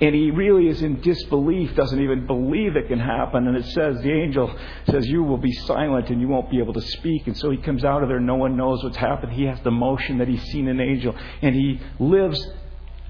and 0.00 0.14
he 0.14 0.30
really 0.30 0.68
is 0.68 0.80
in 0.80 1.00
disbelief, 1.02 1.74
doesn't 1.74 2.00
even 2.00 2.26
believe 2.26 2.74
it 2.74 2.88
can 2.88 2.98
happen. 2.98 3.46
And 3.46 3.56
it 3.56 3.66
says, 3.66 4.00
the 4.00 4.10
angel 4.10 4.54
says, 4.88 5.06
You 5.06 5.22
will 5.22 5.36
be 5.36 5.52
silent 5.52 6.08
and 6.08 6.20
you 6.22 6.28
won't 6.28 6.50
be 6.50 6.58
able 6.58 6.72
to 6.72 6.80
speak. 6.80 7.26
And 7.26 7.36
so 7.36 7.50
he 7.50 7.58
comes 7.58 7.84
out 7.84 8.02
of 8.02 8.08
there, 8.08 8.18
no 8.18 8.36
one 8.36 8.56
knows 8.56 8.82
what's 8.82 8.96
happened. 8.96 9.32
He 9.32 9.44
has 9.44 9.60
the 9.60 9.70
motion 9.70 10.18
that 10.18 10.28
he's 10.28 10.42
seen 10.44 10.68
an 10.68 10.80
angel, 10.80 11.14
and 11.42 11.54
he 11.54 11.80
lives 11.98 12.42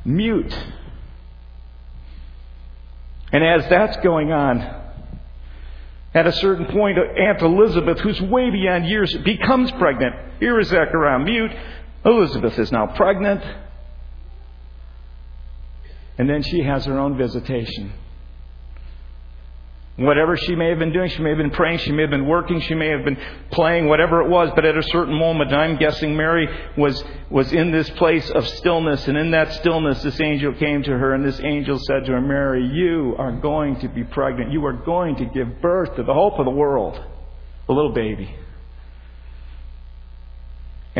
mute. 0.05 0.53
And 3.33 3.45
as 3.45 3.71
that's 3.71 3.97
going 3.99 4.33
on, 4.33 4.59
at 6.13 6.27
a 6.27 6.33
certain 6.33 6.67
point, 6.67 6.99
Aunt 6.99 7.41
Elizabeth, 7.41 8.01
who's 8.01 8.21
way 8.21 8.51
beyond 8.51 8.87
years, 8.87 9.17
becomes 9.25 9.71
pregnant. 9.73 10.17
Here 10.41 10.59
is 10.59 10.67
Zechariah 10.69 11.21
mute. 11.21 11.53
Elizabeth 12.05 12.59
is 12.59 12.73
now 12.73 12.89
pregnant. 12.97 13.45
And 16.19 16.29
then 16.29 16.43
she 16.43 16.63
has 16.63 16.85
her 16.85 16.99
own 16.99 17.17
visitation. 17.17 17.93
Whatever 19.97 20.35
she 20.35 20.55
may 20.55 20.71
have 20.71 20.79
been 20.79 20.95
doing, 20.95 21.11
she 21.11 21.21
may 21.21 21.29
have 21.29 21.39
been 21.39 21.51
praying, 21.51 21.79
she 21.79 21.93
may 21.93 22.03
have 22.03 22.11
been 22.11 22.27
working, 22.27 22.59
she 22.63 22.75
may 22.75 22.89
have 22.89 23.05
been 23.05 23.19
playing, 23.51 23.87
whatever 23.87 24.23
it 24.23 24.31
was, 24.31 24.51
but 24.55 24.65
at 24.65 24.75
a 24.75 24.83
certain 24.85 25.15
moment, 25.15 25.53
I'm 25.53 25.77
guessing 25.77 26.17
Mary 26.17 26.49
was, 26.79 27.05
was 27.29 27.53
in 27.53 27.71
this 27.71 27.91
place 27.91 28.31
of 28.31 28.49
stillness, 28.49 29.07
and 29.09 29.19
in 29.19 29.33
that 29.33 29.53
stillness, 29.55 30.03
this 30.03 30.19
angel 30.19 30.55
came 30.55 30.83
to 30.85 30.91
her, 30.91 31.13
and 31.13 31.23
this 31.23 31.39
angel 31.41 31.79
said 31.87 32.07
to 32.07 32.13
her, 32.13 32.21
Mary, 32.23 32.67
you 32.67 33.15
are 33.19 33.33
going 33.33 33.79
to 33.81 33.89
be 33.89 34.03
pregnant. 34.05 34.53
You 34.53 34.65
are 34.65 34.73
going 34.73 35.17
to 35.17 35.27
give 35.27 35.61
birth 35.61 35.95
to 35.97 36.03
the 36.03 36.15
hope 36.15 36.39
of 36.39 36.47
the 36.47 36.51
world, 36.51 36.99
a 37.69 37.73
little 37.73 37.93
baby. 37.93 38.35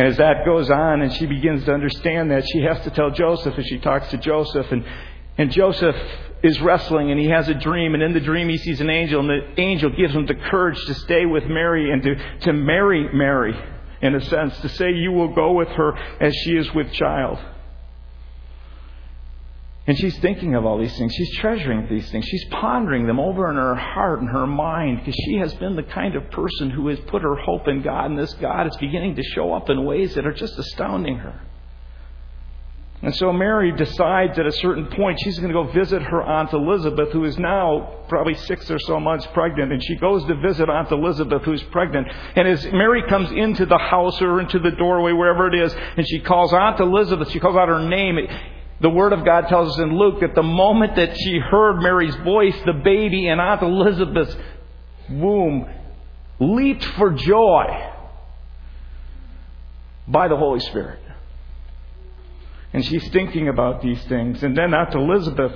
And 0.01 0.09
as 0.09 0.17
that 0.17 0.47
goes 0.47 0.71
on 0.71 1.03
and 1.03 1.13
she 1.13 1.27
begins 1.27 1.67
to 1.67 1.75
understand 1.75 2.31
that, 2.31 2.49
she 2.51 2.63
has 2.63 2.81
to 2.85 2.91
tell 2.91 3.11
Joseph 3.11 3.59
as 3.59 3.67
she 3.67 3.79
talks 3.81 4.09
to 4.09 4.17
Joseph. 4.17 4.73
And, 4.73 4.83
and 5.37 5.51
Joseph 5.51 5.95
is 6.43 6.59
wrestling 6.63 7.11
and 7.11 7.21
he 7.21 7.27
has 7.27 7.51
a 7.51 7.55
dream. 7.55 7.93
And 7.93 8.03
in 8.03 8.15
the 8.15 8.21
dream, 8.21 8.49
he 8.49 8.57
sees 8.57 8.81
an 8.81 8.89
angel. 8.89 9.21
And 9.21 9.29
the 9.29 9.61
angel 9.61 9.91
gives 9.91 10.15
him 10.15 10.25
the 10.25 10.37
courage 10.37 10.83
to 10.87 10.95
stay 10.95 11.27
with 11.27 11.45
Mary 11.45 11.93
and 11.93 12.03
to, 12.03 12.15
to 12.47 12.55
marry 12.55 13.13
Mary, 13.13 13.55
in 14.01 14.15
a 14.15 14.25
sense, 14.25 14.59
to 14.61 14.71
say, 14.71 14.91
You 14.91 15.13
will 15.13 15.35
go 15.35 15.53
with 15.53 15.69
her 15.69 15.95
as 16.19 16.35
she 16.45 16.53
is 16.53 16.73
with 16.73 16.91
child. 16.95 17.39
And 19.91 19.99
she's 19.99 20.17
thinking 20.21 20.55
of 20.55 20.65
all 20.65 20.79
these 20.79 20.97
things. 20.97 21.13
She's 21.13 21.37
treasuring 21.39 21.89
these 21.91 22.09
things. 22.13 22.25
She's 22.25 22.45
pondering 22.45 23.09
them 23.09 23.19
over 23.19 23.51
in 23.51 23.57
her 23.57 23.75
heart 23.75 24.21
and 24.21 24.31
her 24.31 24.47
mind 24.47 25.01
because 25.01 25.17
she 25.25 25.39
has 25.39 25.53
been 25.55 25.75
the 25.75 25.83
kind 25.83 26.15
of 26.15 26.31
person 26.31 26.71
who 26.71 26.87
has 26.87 27.01
put 27.09 27.23
her 27.23 27.35
hope 27.35 27.67
in 27.67 27.83
God, 27.83 28.05
and 28.09 28.17
this 28.17 28.33
God 28.35 28.69
is 28.69 28.77
beginning 28.77 29.17
to 29.17 29.23
show 29.35 29.53
up 29.53 29.69
in 29.69 29.85
ways 29.85 30.15
that 30.15 30.25
are 30.25 30.33
just 30.33 30.57
astounding 30.57 31.17
her. 31.17 31.41
And 33.03 33.17
so 33.17 33.33
Mary 33.33 33.73
decides 33.73 34.39
at 34.39 34.47
a 34.47 34.53
certain 34.53 34.87
point 34.95 35.19
she's 35.25 35.41
going 35.41 35.53
to 35.53 35.61
go 35.61 35.73
visit 35.73 36.03
her 36.03 36.23
Aunt 36.23 36.53
Elizabeth, 36.53 37.11
who 37.11 37.25
is 37.25 37.37
now 37.37 38.05
probably 38.09 38.35
six 38.35 38.71
or 38.71 38.79
so 38.79 39.01
months 39.01 39.27
pregnant. 39.35 39.73
And 39.73 39.83
she 39.83 39.97
goes 39.97 40.25
to 40.27 40.37
visit 40.37 40.71
Aunt 40.71 40.93
Elizabeth, 40.93 41.43
who's 41.43 41.65
pregnant. 41.65 42.07
And 42.37 42.47
as 42.47 42.65
Mary 42.67 43.03
comes 43.09 43.33
into 43.33 43.67
the 43.67 43.79
house 43.79 44.23
or 44.23 44.39
into 44.39 44.61
the 44.61 44.71
doorway, 44.71 45.11
wherever 45.11 45.49
it 45.53 45.61
is, 45.61 45.75
and 45.97 46.07
she 46.07 46.21
calls 46.21 46.53
Aunt 46.53 46.79
Elizabeth, 46.79 47.33
she 47.33 47.41
calls 47.41 47.57
out 47.57 47.67
her 47.67 47.89
name, 47.89 48.19
the 48.81 48.91
Word 48.91 49.13
of 49.13 49.25
God 49.25 49.49
tells 49.49 49.75
us 49.75 49.79
in 49.79 49.97
Luke 49.97 50.21
that 50.21 50.35
the 50.35 50.43
moment 50.43 50.97
that 50.97 51.17
she 51.19 51.39
heard 51.39 51.81
Mary's 51.81 52.17
voice, 52.17 52.55
the 52.65 52.73
baby 52.73 53.29
in 53.29 53.39
Aunt 53.39 53.63
Elizabeth's 53.63 54.35
womb 55.11 55.69
leaped 56.39 56.85
for 56.97 57.11
joy 57.11 57.93
by 60.09 60.29
the 60.29 60.37
Holy 60.37 60.61
Spirit. 60.61 61.01
And 62.73 62.85
she's 62.85 63.07
thinking 63.11 63.49
about 63.49 63.83
these 63.83 64.03
things. 64.05 64.43
And 64.43 64.57
then 64.57 64.73
Aunt 64.73 64.95
Elizabeth 64.95 65.55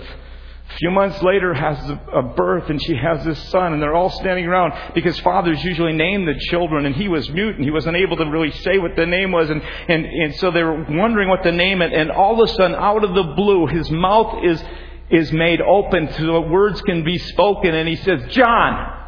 a 0.69 0.77
few 0.79 0.91
months 0.91 1.23
later 1.23 1.53
has 1.55 1.79
a 2.13 2.23
birth 2.23 2.71
and 2.71 2.83
she 2.83 2.97
has 2.97 3.25
this 3.25 3.39
son 3.51 3.75
and 3.75 3.83
they're 3.83 3.95
all 3.95 4.11
standing 4.11 4.47
around 4.47 4.73
because 4.95 5.19
fathers 5.21 5.63
usually 5.63 5.93
name 5.93 6.25
the 6.25 6.35
children 6.51 6.87
and 6.87 6.97
he 6.97 7.07
was 7.07 7.29
mute 7.31 7.57
and 7.57 7.65
he 7.65 7.71
wasn't 7.71 7.97
able 7.97 8.17
to 8.17 8.25
really 8.25 8.51
say 8.51 8.79
what 8.79 8.97
the 8.97 9.07
name 9.07 9.31
was 9.31 9.51
and, 9.51 9.63
and, 9.63 10.05
and 10.07 10.35
so 10.37 10.51
they 10.51 10.63
were 10.63 10.85
wondering 10.89 11.29
what 11.29 11.43
the 11.43 11.53
name 11.53 11.83
it 11.83 11.93
and 11.93 12.11
all 12.11 12.43
of 12.43 12.49
a 12.49 12.53
sudden 12.55 12.75
out 12.75 13.05
of 13.05 13.15
the 13.15 13.35
blue 13.37 13.67
his 13.67 13.91
mouth 13.91 14.43
is, 14.43 14.65
is 15.11 15.33
made 15.33 15.61
open 15.61 16.11
so 16.13 16.25
the 16.25 16.41
words 16.41 16.81
can 16.83 17.05
be 17.05 17.19
spoken 17.19 17.75
and 17.75 17.89
he 17.89 17.97
says, 17.97 18.23
John! 18.31 19.03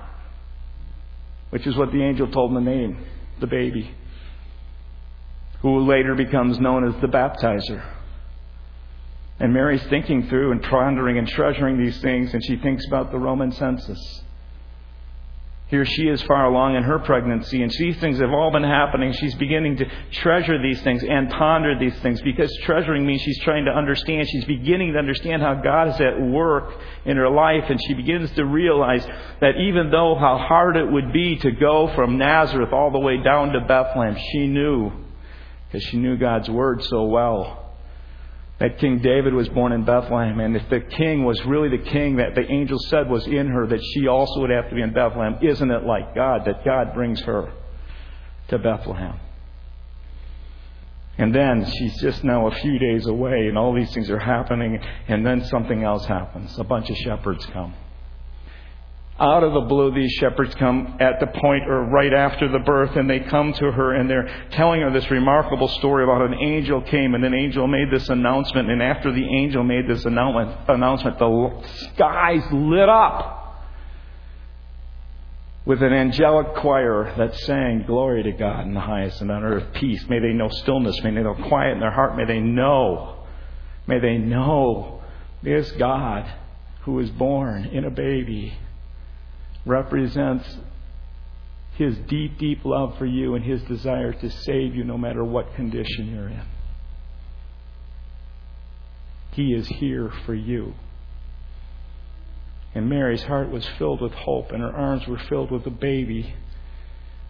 Which 1.51 1.67
is 1.67 1.77
what 1.77 1.91
the 1.91 2.03
angel 2.03 2.31
told 2.31 2.53
him 2.53 2.65
to 2.65 2.71
name 2.71 2.99
the 3.41 3.47
baby 3.47 3.95
who 5.63 5.81
later 5.81 6.15
becomes 6.15 6.61
known 6.61 6.87
as 6.87 7.01
the 7.01 7.09
baptizer. 7.09 7.83
And 9.39 9.53
Mary's 9.53 9.83
thinking 9.85 10.29
through 10.29 10.53
and 10.53 10.63
pondering 10.63 11.19
and 11.19 11.29
treasuring 11.29 11.79
these 11.79 12.01
things, 12.01 12.33
and 12.33 12.43
she 12.45 12.57
thinks 12.57 12.87
about 12.87 13.11
the 13.11 13.19
Roman 13.19 13.53
census. 13.53 14.23
Here 15.69 15.85
she 15.85 16.03
is 16.05 16.23
far 16.23 16.45
along 16.45 16.77
in 16.77 16.85
her 16.85 17.01
pregnancy, 17.01 17.61
and 17.61 17.73
these 17.73 17.99
things 17.99 18.21
have 18.21 18.31
all 18.31 18.53
been 18.53 18.63
happening. 18.63 19.13
She's 19.13 19.35
beginning 19.35 19.79
to 19.79 19.85
treasure 20.13 20.63
these 20.63 20.81
things 20.83 21.03
and 21.03 21.29
ponder 21.29 21.77
these 21.77 21.99
things 22.03 22.23
because 22.23 22.57
treasuring 22.63 23.05
means 23.05 23.21
she's 23.21 23.41
trying 23.41 23.65
to 23.65 23.73
understand. 23.73 24.29
She's 24.29 24.45
beginning 24.45 24.93
to 24.93 25.01
understand 25.01 25.43
how 25.43 25.55
God 25.55 25.89
is 25.89 26.01
at 26.01 26.21
work 26.21 26.73
in 27.05 27.17
her 27.17 27.29
life, 27.29 27.65
and 27.69 27.81
she 27.85 27.95
begins 27.95 28.31
to 28.37 28.45
realize 28.45 29.05
that 29.41 29.57
even 29.59 29.91
though 29.91 30.15
how 30.15 30.39
hard 30.39 30.77
it 30.77 30.89
would 30.91 31.13
be 31.13 31.37
to 31.39 31.51
go 31.51 31.93
from 31.97 32.17
Nazareth 32.17 32.73
all 32.73 32.93
the 32.93 33.01
way 33.01 33.21
down 33.21 33.51
to 33.51 33.61
Bethlehem, 33.61 34.17
she 34.33 34.47
knew, 34.47 34.93
because 35.67 35.83
she 35.83 35.97
knew 35.97 36.17
God's 36.17 36.49
Word 36.49 36.85
so 36.85 37.07
well 37.07 37.66
that 38.59 38.79
King 38.79 39.01
David 39.01 39.35
was 39.35 39.49
born 39.51 39.73
in 39.73 39.85
Bethlehem, 39.85 40.41
and 40.41 40.57
if 40.57 40.69
the 40.71 40.81
king 40.81 41.25
was 41.25 41.45
really 41.45 41.69
the 41.69 41.91
king 41.91 42.17
that 42.17 42.35
the 42.35 42.51
angel 42.51 42.79
said 42.89 43.09
was 43.09 43.27
in 43.27 43.49
her, 43.49 43.67
that 43.67 43.81
she 43.93 44.09
also 44.09 44.41
would 44.41 44.51
have 44.51 44.69
to 44.71 44.75
be 44.75 44.81
in 44.81 44.95
Bethlehem, 44.95 45.39
isn't 45.43 45.71
it 45.71 45.85
like 45.85 46.15
God 46.15 46.47
that 46.47 46.65
God 46.65 46.95
brings 46.95 47.21
her 47.23 47.53
to 48.49 48.59
Bethlehem? 48.59 49.21
And 51.19 51.35
then 51.35 51.65
she's 51.71 52.01
just 52.01 52.25
now 52.25 52.47
a 52.47 52.55
few 52.55 52.79
days 52.79 53.07
away, 53.07 53.47
and 53.49 53.59
all 53.59 53.75
these 53.75 53.93
things 53.93 54.11
are 54.11 54.19
happening, 54.19 54.79
and 55.09 55.25
then 55.25 55.45
something 55.45 55.83
else 55.83 56.07
happens. 56.07 56.59
A 56.59 56.65
bunch 56.65 56.89
of 56.89 56.97
shepherds 56.97 57.45
come 57.47 57.75
out 59.19 59.43
of 59.43 59.55
the 59.55 59.63
blue, 59.63 59.95
these 59.95 60.13
shepherds 60.13 60.55
come 60.57 60.99
at 61.01 61.21
the 61.21 61.27
point 61.27 61.67
or 61.69 61.85
right 61.85 62.13
after 62.13 62.49
the 62.51 62.59
birth, 62.59 62.97
and 62.97 63.09
they 63.09 63.21
come 63.21 63.53
to 63.55 63.73
her 63.73 63.95
and 63.95 64.11
they're 64.11 64.49
telling 64.51 64.83
her 64.83 64.91
this 64.93 65.11
remarkable 65.11 65.69
story 65.69 66.05
about 66.05 66.21
an 66.21 66.35
angel 66.35 66.83
came 66.83 67.15
and 67.15 67.25
an 67.25 67.33
angel 67.33 67.67
made 67.67 67.91
this 67.91 68.09
announcement. 68.11 68.71
And 68.71 68.83
after 68.83 69.11
the 69.13 69.25
angel 69.25 69.65
made 69.65 69.89
this 69.89 70.05
announcement, 70.05 71.19
the 71.19 71.63
skies 71.95 72.43
lit 72.53 72.91
up 72.91 73.65
with 75.65 75.83
an 75.83 75.95
angelic 75.95 76.55
choir 76.57 77.15
that 77.17 77.35
sang, 77.37 77.85
Glory 77.87 78.23
to 78.23 78.33
God 78.33 78.67
in 78.67 78.75
the 78.75 78.81
highest 78.81 79.23
and 79.23 79.31
on 79.31 79.43
earth 79.43 79.73
peace. 79.73 80.05
May 80.11 80.19
they 80.19 80.35
know 80.35 80.51
stillness. 80.51 81.03
May 81.03 81.15
they 81.15 81.23
know 81.23 81.35
quiet 81.49 81.73
in 81.73 81.81
their 81.81 81.91
heart. 81.91 82.17
May 82.17 82.27
they 82.27 82.41
know. 82.41 83.25
May 83.87 83.99
they 83.99 84.19
know 84.19 85.03
this 85.43 85.73
God 85.73 86.31
who 86.83 87.01
is 87.01 87.09
born 87.11 87.65
in 87.65 87.85
a 87.85 87.91
baby 87.91 88.59
represents 89.67 90.47
his 91.75 91.99
deep, 92.09 92.39
deep 92.39 92.65
love 92.65 92.97
for 92.97 93.05
you 93.05 93.35
and 93.35 93.45
his 93.45 93.63
desire 93.65 94.13
to 94.13 94.31
save 94.31 94.75
you 94.75 94.85
no 94.85 94.97
matter 94.97 95.23
what 95.23 95.55
condition 95.55 96.07
you're 96.07 96.29
in. 96.29 96.47
He 99.33 99.53
is 99.53 99.67
here 99.67 100.11
for 100.25 100.35
you. 100.35 100.73
And 102.75 102.89
Mary's 102.89 103.23
heart 103.23 103.51
was 103.51 103.67
filled 103.79 104.01
with 104.01 104.13
hope, 104.13 104.53
and 104.53 104.63
her 104.63 104.75
arms 104.75 105.07
were 105.07 105.19
filled 105.19 105.51
with 105.51 105.67
a 105.67 105.71
baby 105.71 106.35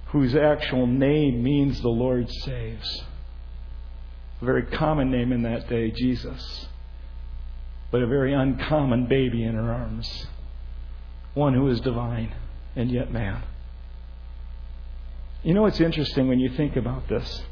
whose 0.06 0.36
actual 0.36 0.86
name 0.86 1.42
means 1.42 1.80
the 1.80 1.88
Lord 1.88 2.30
saves. 2.44 3.02
A 4.40 4.44
very 4.44 4.64
common 4.64 5.10
name 5.10 5.32
in 5.32 5.42
that 5.42 5.68
day, 5.68 5.90
Jesus. 5.90 6.68
But 7.90 8.02
a 8.02 8.06
very 8.06 8.32
uncommon 8.32 9.06
baby 9.06 9.42
in 9.42 9.54
her 9.54 9.72
arms 9.72 10.26
one 11.36 11.52
who 11.52 11.68
is 11.68 11.80
divine 11.80 12.34
and 12.74 12.90
yet 12.90 13.12
man. 13.12 13.42
You 15.42 15.54
know, 15.54 15.66
it's 15.66 15.80
interesting 15.80 16.28
when 16.28 16.40
you 16.40 16.48
think 16.56 16.76
about 16.76 17.08
this. 17.08 17.42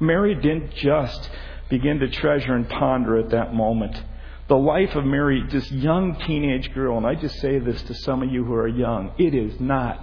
Mary 0.00 0.34
didn't 0.34 0.74
just 0.76 1.28
begin 1.68 1.98
to 1.98 2.08
treasure 2.08 2.54
and 2.54 2.68
ponder 2.68 3.18
at 3.18 3.30
that 3.30 3.52
moment. 3.52 4.00
The 4.48 4.56
life 4.56 4.94
of 4.94 5.04
Mary, 5.04 5.42
this 5.50 5.70
young 5.72 6.16
teenage 6.26 6.72
girl, 6.72 6.96
and 6.96 7.06
I 7.06 7.16
just 7.16 7.40
say 7.40 7.58
this 7.58 7.82
to 7.82 7.94
some 7.94 8.22
of 8.22 8.30
you 8.30 8.44
who 8.44 8.54
are 8.54 8.68
young, 8.68 9.12
it 9.18 9.34
is 9.34 9.60
not 9.60 10.00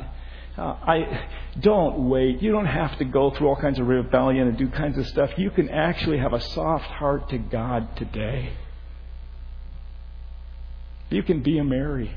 uh, 0.58 0.76
I 0.86 1.28
don't 1.62 2.10
wait. 2.10 2.42
You 2.42 2.52
don't 2.52 2.66
have 2.66 2.98
to 2.98 3.06
go 3.06 3.32
through 3.32 3.48
all 3.48 3.56
kinds 3.56 3.80
of 3.80 3.88
rebellion 3.88 4.46
and 4.50 4.58
do 4.58 4.68
kinds 4.68 4.98
of 4.98 5.08
stuff. 5.08 5.30
You 5.38 5.52
can 5.52 5.70
actually 5.70 6.18
have 6.18 6.34
a 6.34 6.42
soft 6.42 6.84
heart 6.84 7.30
to 7.30 7.38
God 7.38 7.96
today. 7.96 8.52
You 11.10 11.24
can 11.24 11.42
be 11.42 11.60
a 11.60 11.64
Mary. 11.64 12.14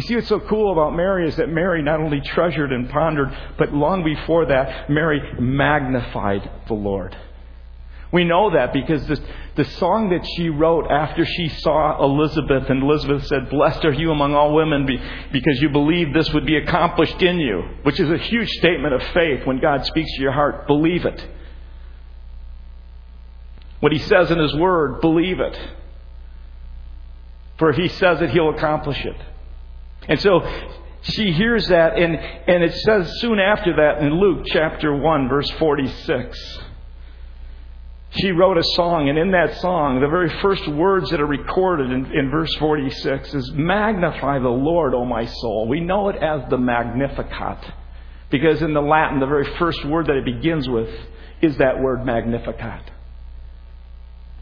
You 0.00 0.06
see, 0.06 0.14
what's 0.14 0.28
so 0.28 0.40
cool 0.40 0.72
about 0.72 0.96
Mary 0.96 1.28
is 1.28 1.36
that 1.36 1.50
Mary 1.50 1.82
not 1.82 2.00
only 2.00 2.22
treasured 2.22 2.72
and 2.72 2.88
pondered, 2.88 3.36
but 3.58 3.74
long 3.74 4.02
before 4.02 4.46
that, 4.46 4.88
Mary 4.88 5.20
magnified 5.38 6.50
the 6.68 6.72
Lord. 6.72 7.14
We 8.10 8.24
know 8.24 8.50
that 8.50 8.72
because 8.72 9.06
the, 9.06 9.22
the 9.56 9.64
song 9.64 10.08
that 10.08 10.26
she 10.36 10.48
wrote 10.48 10.90
after 10.90 11.26
she 11.26 11.50
saw 11.50 12.02
Elizabeth, 12.02 12.70
and 12.70 12.82
Elizabeth 12.82 13.26
said, 13.26 13.50
Blessed 13.50 13.84
are 13.84 13.92
you 13.92 14.10
among 14.10 14.34
all 14.34 14.54
women 14.54 14.86
because 14.86 15.60
you 15.60 15.68
believe 15.68 16.14
this 16.14 16.32
would 16.32 16.46
be 16.46 16.56
accomplished 16.56 17.20
in 17.20 17.38
you, 17.38 17.62
which 17.82 18.00
is 18.00 18.08
a 18.08 18.16
huge 18.16 18.48
statement 18.52 18.94
of 18.94 19.02
faith 19.12 19.46
when 19.46 19.60
God 19.60 19.84
speaks 19.84 20.10
to 20.16 20.22
your 20.22 20.32
heart. 20.32 20.66
Believe 20.66 21.04
it. 21.04 21.28
What 23.80 23.92
he 23.92 23.98
says 23.98 24.30
in 24.30 24.38
his 24.38 24.54
word, 24.54 25.02
believe 25.02 25.40
it. 25.40 25.60
For 27.58 27.68
if 27.68 27.76
he 27.76 27.88
says 27.88 28.22
it, 28.22 28.30
he'll 28.30 28.48
accomplish 28.48 29.04
it. 29.04 29.16
And 30.10 30.20
so 30.20 30.40
she 31.00 31.32
hears 31.32 31.68
that, 31.68 31.98
and, 31.98 32.14
and 32.14 32.62
it 32.62 32.74
says 32.74 33.10
soon 33.20 33.38
after 33.38 33.76
that 33.76 34.02
in 34.02 34.20
Luke 34.20 34.44
chapter 34.46 34.94
1, 34.94 35.28
verse 35.28 35.50
46 35.52 36.58
she 38.18 38.32
wrote 38.32 38.58
a 38.58 38.64
song, 38.74 39.08
and 39.08 39.16
in 39.16 39.30
that 39.30 39.60
song, 39.60 40.00
the 40.00 40.08
very 40.08 40.28
first 40.42 40.66
words 40.66 41.10
that 41.10 41.20
are 41.20 41.26
recorded 41.26 41.92
in, 41.92 42.06
in, 42.12 42.30
verse 42.30 42.52
46 42.56 43.34
is 43.34 43.52
Magnify 43.52 44.40
the 44.40 44.48
Lord, 44.48 44.94
O 44.94 45.04
my 45.04 45.26
soul. 45.26 45.68
We 45.68 45.78
know 45.78 46.08
it 46.08 46.16
as 46.16 46.42
the 46.50 46.58
Magnificat, 46.58 47.72
because 48.28 48.62
in 48.62 48.74
the 48.74 48.80
Latin, 48.80 49.20
the 49.20 49.26
very 49.26 49.56
first 49.58 49.84
word 49.84 50.06
that 50.06 50.16
it 50.16 50.24
begins 50.24 50.68
with 50.68 50.88
is 51.40 51.56
that 51.58 51.80
word 51.80 52.04
Magnificat. 52.04 52.90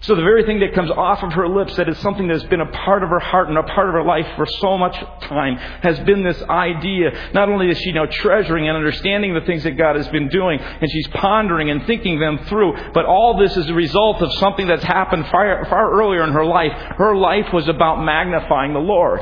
So 0.00 0.14
the 0.14 0.22
very 0.22 0.44
thing 0.44 0.60
that 0.60 0.74
comes 0.74 0.92
off 0.92 1.24
of 1.24 1.32
her 1.32 1.48
lips 1.48 1.74
that 1.76 1.88
is 1.88 1.98
something 1.98 2.28
that's 2.28 2.44
been 2.44 2.60
a 2.60 2.70
part 2.70 3.02
of 3.02 3.08
her 3.08 3.18
heart 3.18 3.48
and 3.48 3.58
a 3.58 3.64
part 3.64 3.88
of 3.88 3.94
her 3.94 4.04
life 4.04 4.26
for 4.36 4.46
so 4.46 4.78
much 4.78 4.96
time 5.22 5.56
has 5.56 5.98
been 6.00 6.22
this 6.22 6.40
idea. 6.42 7.30
Not 7.34 7.48
only 7.48 7.68
is 7.68 7.78
she 7.78 7.90
now 7.90 8.06
treasuring 8.08 8.68
and 8.68 8.76
understanding 8.76 9.34
the 9.34 9.40
things 9.40 9.64
that 9.64 9.72
God 9.72 9.96
has 9.96 10.06
been 10.08 10.28
doing, 10.28 10.60
and 10.60 10.88
she's 10.88 11.08
pondering 11.08 11.70
and 11.70 11.84
thinking 11.84 12.20
them 12.20 12.38
through, 12.46 12.92
but 12.94 13.06
all 13.06 13.38
this 13.38 13.56
is 13.56 13.68
a 13.68 13.74
result 13.74 14.22
of 14.22 14.32
something 14.34 14.68
that's 14.68 14.84
happened 14.84 15.26
far, 15.26 15.64
far 15.64 15.90
earlier 15.90 16.22
in 16.22 16.32
her 16.32 16.46
life. 16.46 16.72
Her 16.96 17.16
life 17.16 17.52
was 17.52 17.66
about 17.66 18.00
magnifying 18.00 18.74
the 18.74 18.78
Lord. 18.78 19.20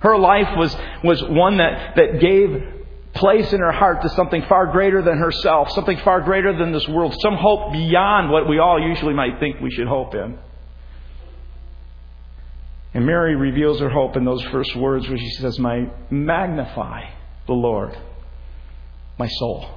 Her 0.00 0.18
life 0.18 0.54
was, 0.54 0.76
was 1.02 1.22
one 1.22 1.56
that, 1.56 1.96
that 1.96 2.20
gave 2.20 2.75
place 3.16 3.52
in 3.52 3.60
her 3.60 3.72
heart 3.72 4.02
to 4.02 4.08
something 4.10 4.42
far 4.48 4.70
greater 4.72 5.02
than 5.02 5.18
herself, 5.18 5.70
something 5.72 5.98
far 5.98 6.20
greater 6.20 6.56
than 6.56 6.72
this 6.72 6.86
world, 6.88 7.14
some 7.20 7.36
hope 7.36 7.72
beyond 7.72 8.30
what 8.30 8.48
we 8.48 8.58
all 8.58 8.80
usually 8.80 9.14
might 9.14 9.40
think 9.40 9.60
we 9.60 9.70
should 9.70 9.88
hope 9.88 10.14
in. 10.14 10.38
And 12.94 13.04
Mary 13.04 13.36
reveals 13.36 13.80
her 13.80 13.90
hope 13.90 14.16
in 14.16 14.24
those 14.24 14.42
first 14.44 14.74
words 14.76 15.06
where 15.08 15.18
she 15.18 15.30
says, 15.32 15.58
My 15.58 15.90
magnify 16.10 17.02
the 17.46 17.52
Lord, 17.52 17.96
my 19.18 19.28
soul. 19.28 19.68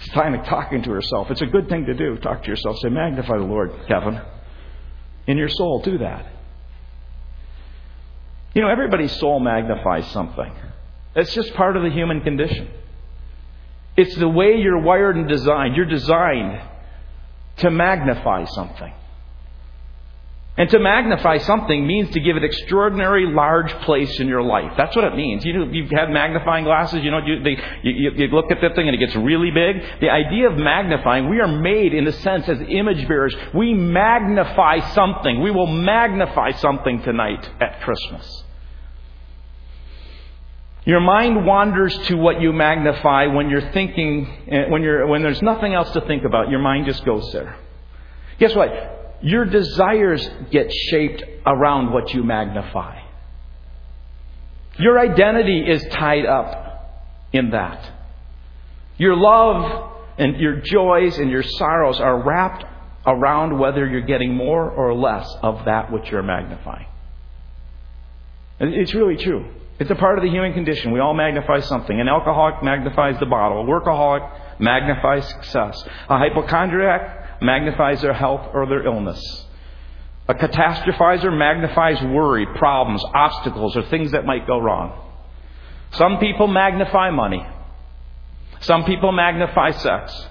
She's 0.00 0.12
kind 0.14 0.34
of 0.34 0.46
talking 0.46 0.82
to 0.82 0.90
herself. 0.90 1.30
It's 1.30 1.42
a 1.42 1.46
good 1.46 1.68
thing 1.68 1.84
to 1.86 1.94
do. 1.94 2.16
Talk 2.16 2.42
to 2.42 2.48
yourself. 2.48 2.78
Say, 2.78 2.88
magnify 2.88 3.36
the 3.36 3.44
Lord, 3.44 3.72
Kevin. 3.86 4.20
In 5.26 5.36
your 5.36 5.50
soul, 5.50 5.82
do 5.82 5.98
that. 5.98 6.26
You 8.54 8.62
know, 8.62 8.68
everybody's 8.68 9.12
soul 9.18 9.38
magnifies 9.38 10.10
something. 10.10 10.50
That's 11.14 11.32
just 11.34 11.54
part 11.54 11.76
of 11.76 11.82
the 11.82 11.90
human 11.90 12.20
condition. 12.20 12.68
It's 13.96 14.14
the 14.16 14.28
way 14.28 14.56
you're 14.56 14.80
wired 14.80 15.16
and 15.16 15.28
designed. 15.28 15.76
You're 15.76 15.86
designed 15.86 16.60
to 17.58 17.70
magnify 17.70 18.44
something. 18.44 18.94
And 20.56 20.68
to 20.70 20.78
magnify 20.78 21.38
something 21.38 21.86
means 21.86 22.10
to 22.10 22.20
give 22.20 22.36
it 22.36 22.44
extraordinary 22.44 23.26
large 23.26 23.72
place 23.80 24.20
in 24.20 24.28
your 24.28 24.42
life. 24.42 24.72
That's 24.76 24.94
what 24.94 25.04
it 25.04 25.16
means. 25.16 25.44
You 25.44 25.54
know, 25.54 25.72
you've 25.72 25.90
had 25.90 26.10
magnifying 26.10 26.64
glasses. 26.64 27.02
You 27.02 27.10
know, 27.10 27.20
you, 27.24 27.42
they, 27.42 27.56
you, 27.82 28.10
you 28.10 28.26
look 28.28 28.50
at 28.50 28.58
that 28.60 28.74
thing 28.74 28.86
and 28.86 28.94
it 28.94 28.98
gets 28.98 29.16
really 29.16 29.50
big. 29.50 30.00
The 30.00 30.10
idea 30.10 30.50
of 30.50 30.58
magnifying, 30.58 31.30
we 31.30 31.40
are 31.40 31.48
made 31.48 31.94
in 31.94 32.06
a 32.06 32.12
sense 32.12 32.48
as 32.48 32.58
image 32.68 33.08
bearers. 33.08 33.34
We 33.54 33.72
magnify 33.72 34.92
something. 34.92 35.40
We 35.40 35.50
will 35.50 35.66
magnify 35.66 36.52
something 36.52 37.02
tonight 37.02 37.48
at 37.60 37.80
Christmas. 37.80 38.44
Your 40.90 40.98
mind 40.98 41.46
wanders 41.46 41.96
to 42.08 42.16
what 42.16 42.40
you 42.40 42.52
magnify 42.52 43.26
when 43.26 43.48
you're 43.48 43.70
thinking, 43.70 44.26
eh, 44.50 44.64
when, 44.70 44.82
you're, 44.82 45.06
when 45.06 45.22
there's 45.22 45.40
nothing 45.40 45.72
else 45.72 45.88
to 45.92 46.00
think 46.00 46.24
about. 46.24 46.50
Your 46.50 46.58
mind 46.58 46.86
just 46.86 47.04
goes 47.04 47.32
there. 47.32 47.56
Guess 48.40 48.56
what? 48.56 49.18
Your 49.22 49.44
desires 49.44 50.28
get 50.50 50.68
shaped 50.90 51.22
around 51.46 51.92
what 51.92 52.12
you 52.12 52.24
magnify. 52.24 53.02
Your 54.80 54.98
identity 54.98 55.60
is 55.60 55.80
tied 55.92 56.26
up 56.26 57.06
in 57.32 57.50
that. 57.50 57.88
Your 58.98 59.14
love 59.14 59.92
and 60.18 60.40
your 60.40 60.56
joys 60.56 61.18
and 61.18 61.30
your 61.30 61.44
sorrows 61.44 62.00
are 62.00 62.20
wrapped 62.20 62.64
around 63.06 63.56
whether 63.60 63.86
you're 63.86 64.00
getting 64.00 64.34
more 64.34 64.68
or 64.68 64.92
less 64.92 65.32
of 65.40 65.66
that 65.66 65.92
which 65.92 66.10
you're 66.10 66.24
magnifying. 66.24 66.88
And 68.58 68.74
it's 68.74 68.92
really 68.92 69.16
true. 69.16 69.59
It's 69.80 69.90
a 69.90 69.94
part 69.94 70.18
of 70.18 70.22
the 70.22 70.30
human 70.30 70.52
condition. 70.52 70.92
We 70.92 71.00
all 71.00 71.14
magnify 71.14 71.60
something. 71.60 71.98
An 71.98 72.06
alcoholic 72.06 72.62
magnifies 72.62 73.18
the 73.18 73.24
bottle. 73.24 73.62
A 73.62 73.64
workaholic 73.64 74.60
magnifies 74.60 75.26
success. 75.26 75.82
A 76.10 76.18
hypochondriac 76.18 77.42
magnifies 77.42 78.02
their 78.02 78.12
health 78.12 78.50
or 78.52 78.66
their 78.66 78.84
illness. 78.84 79.46
A 80.28 80.34
catastrophizer 80.34 81.34
magnifies 81.36 82.00
worry, 82.02 82.46
problems, 82.58 83.02
obstacles, 83.14 83.74
or 83.74 83.82
things 83.84 84.12
that 84.12 84.26
might 84.26 84.46
go 84.46 84.58
wrong. 84.58 84.92
Some 85.92 86.18
people 86.18 86.46
magnify 86.46 87.08
money. 87.08 87.44
Some 88.60 88.84
people 88.84 89.12
magnify 89.12 89.70
sex. 89.70 90.26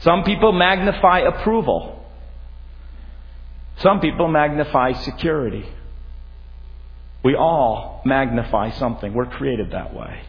Some 0.00 0.24
people 0.24 0.52
magnify 0.52 1.18
approval. 1.20 2.02
Some 3.76 4.00
people 4.00 4.26
magnify 4.28 4.92
security. 4.92 5.68
We 7.24 7.34
all 7.34 8.02
magnify 8.04 8.72
something. 8.72 9.14
We're 9.14 9.26
created 9.26 9.72
that 9.72 9.94
way. 9.94 10.20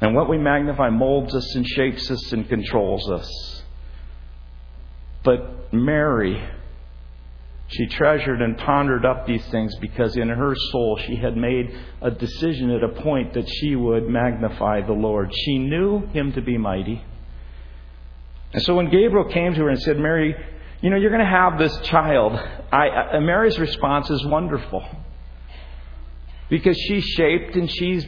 And 0.00 0.14
what 0.14 0.28
we 0.28 0.36
magnify 0.36 0.90
molds 0.90 1.34
us 1.34 1.54
and 1.54 1.64
shapes 1.64 2.10
us 2.10 2.32
and 2.32 2.46
controls 2.48 3.08
us. 3.08 3.62
But 5.22 5.72
Mary, 5.72 6.46
she 7.68 7.86
treasured 7.86 8.42
and 8.42 8.58
pondered 8.58 9.06
up 9.06 9.26
these 9.26 9.44
things 9.46 9.74
because 9.80 10.16
in 10.16 10.28
her 10.28 10.54
soul 10.72 10.98
she 11.06 11.16
had 11.16 11.36
made 11.36 11.74
a 12.02 12.10
decision 12.10 12.70
at 12.70 12.82
a 12.82 12.88
point 12.88 13.34
that 13.34 13.48
she 13.48 13.76
would 13.76 14.08
magnify 14.08 14.82
the 14.82 14.92
Lord. 14.92 15.32
She 15.32 15.58
knew 15.58 16.06
him 16.08 16.32
to 16.32 16.42
be 16.42 16.58
mighty. 16.58 17.02
And 18.52 18.62
so 18.64 18.74
when 18.74 18.90
Gabriel 18.90 19.30
came 19.30 19.54
to 19.54 19.60
her 19.60 19.70
and 19.70 19.80
said, 19.80 19.98
Mary, 19.98 20.36
you 20.84 20.90
know, 20.90 20.96
you're 20.96 21.10
going 21.10 21.24
to 21.24 21.26
have 21.26 21.58
this 21.58 21.74
child. 21.84 22.38
I, 22.70 22.88
I, 22.90 23.18
Mary's 23.20 23.58
response 23.58 24.10
is 24.10 24.22
wonderful 24.26 24.86
because 26.50 26.76
she's 26.76 27.04
shaped 27.04 27.56
and 27.56 27.70
she's 27.72 28.06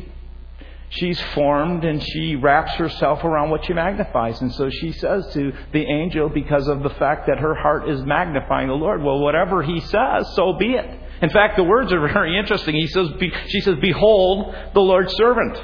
she's 0.91 1.19
formed 1.35 1.87
and 1.87 2.03
she 2.03 2.37
wraps 2.37 2.75
herself 2.75 3.25
around 3.25 3.49
what 3.49 3.65
she 3.65 3.73
magnifies. 3.73 4.39
And 4.43 4.53
so 4.53 4.69
she 4.69 4.93
says 4.93 5.27
to 5.33 5.55
the 5.73 5.87
angel, 5.87 6.29
because 6.29 6.69
of 6.69 6.83
the 6.83 6.91
fact 6.91 7.29
that 7.29 7.39
her 7.39 7.55
heart 7.55 7.89
is 7.89 8.03
magnifying 8.03 8.69
the 8.69 8.75
Lord, 8.75 9.03
well, 9.03 9.21
whatever 9.21 9.63
he 9.63 9.81
says, 9.81 10.35
so 10.35 10.53
be 10.53 10.75
it. 10.75 11.01
In 11.23 11.31
fact, 11.31 11.57
the 11.57 11.65
words 11.65 11.95
are 11.95 12.01
very 12.13 12.39
interesting. 12.39 12.75
He 12.75 12.89
says, 12.89 13.09
she 13.47 13.61
says, 13.63 13.77
Behold 13.81 14.55
the 14.75 14.81
Lord's 14.81 15.15
servant. 15.17 15.59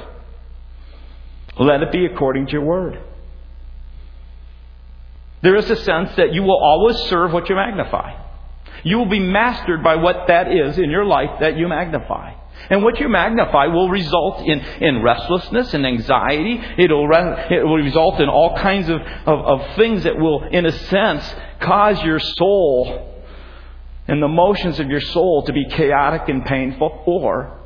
Let 1.59 1.83
it 1.83 1.91
be 1.91 2.07
according 2.07 2.47
to 2.47 2.53
your 2.53 2.65
word. 2.65 3.12
There 5.43 5.57
is 5.57 5.69
a 5.69 5.75
sense 5.75 6.15
that 6.15 6.33
you 6.33 6.41
will 6.41 6.57
always 6.57 6.97
serve 7.09 7.33
what 7.33 7.49
you 7.49 7.55
magnify. 7.55 8.13
You 8.83 8.97
will 8.97 9.09
be 9.09 9.19
mastered 9.19 9.83
by 9.83 9.97
what 9.97 10.27
that 10.27 10.49
is 10.51 10.77
in 10.77 10.89
your 10.89 11.05
life 11.05 11.41
that 11.41 11.57
you 11.57 11.67
magnify. 11.67 12.33
And 12.69 12.81
what 12.81 12.99
you 12.99 13.09
magnify 13.09 13.67
will 13.67 13.89
result 13.89 14.39
in, 14.47 14.59
in 14.59 15.03
restlessness 15.03 15.73
and 15.73 15.85
anxiety. 15.85 16.61
It'll, 16.77 17.07
re- 17.07 17.47
it 17.51 17.65
will 17.65 17.75
result 17.75 18.21
in 18.21 18.29
all 18.29 18.57
kinds 18.57 18.87
of, 18.87 19.01
of, 19.01 19.39
of 19.61 19.75
things 19.75 20.03
that 20.03 20.17
will, 20.17 20.43
in 20.45 20.65
a 20.65 20.71
sense, 20.71 21.35
cause 21.59 22.01
your 22.03 22.19
soul 22.19 23.09
and 24.07 24.23
the 24.23 24.27
motions 24.29 24.79
of 24.79 24.87
your 24.87 25.01
soul 25.01 25.43
to 25.43 25.53
be 25.53 25.65
chaotic 25.69 26.29
and 26.29 26.45
painful, 26.45 27.03
or 27.05 27.62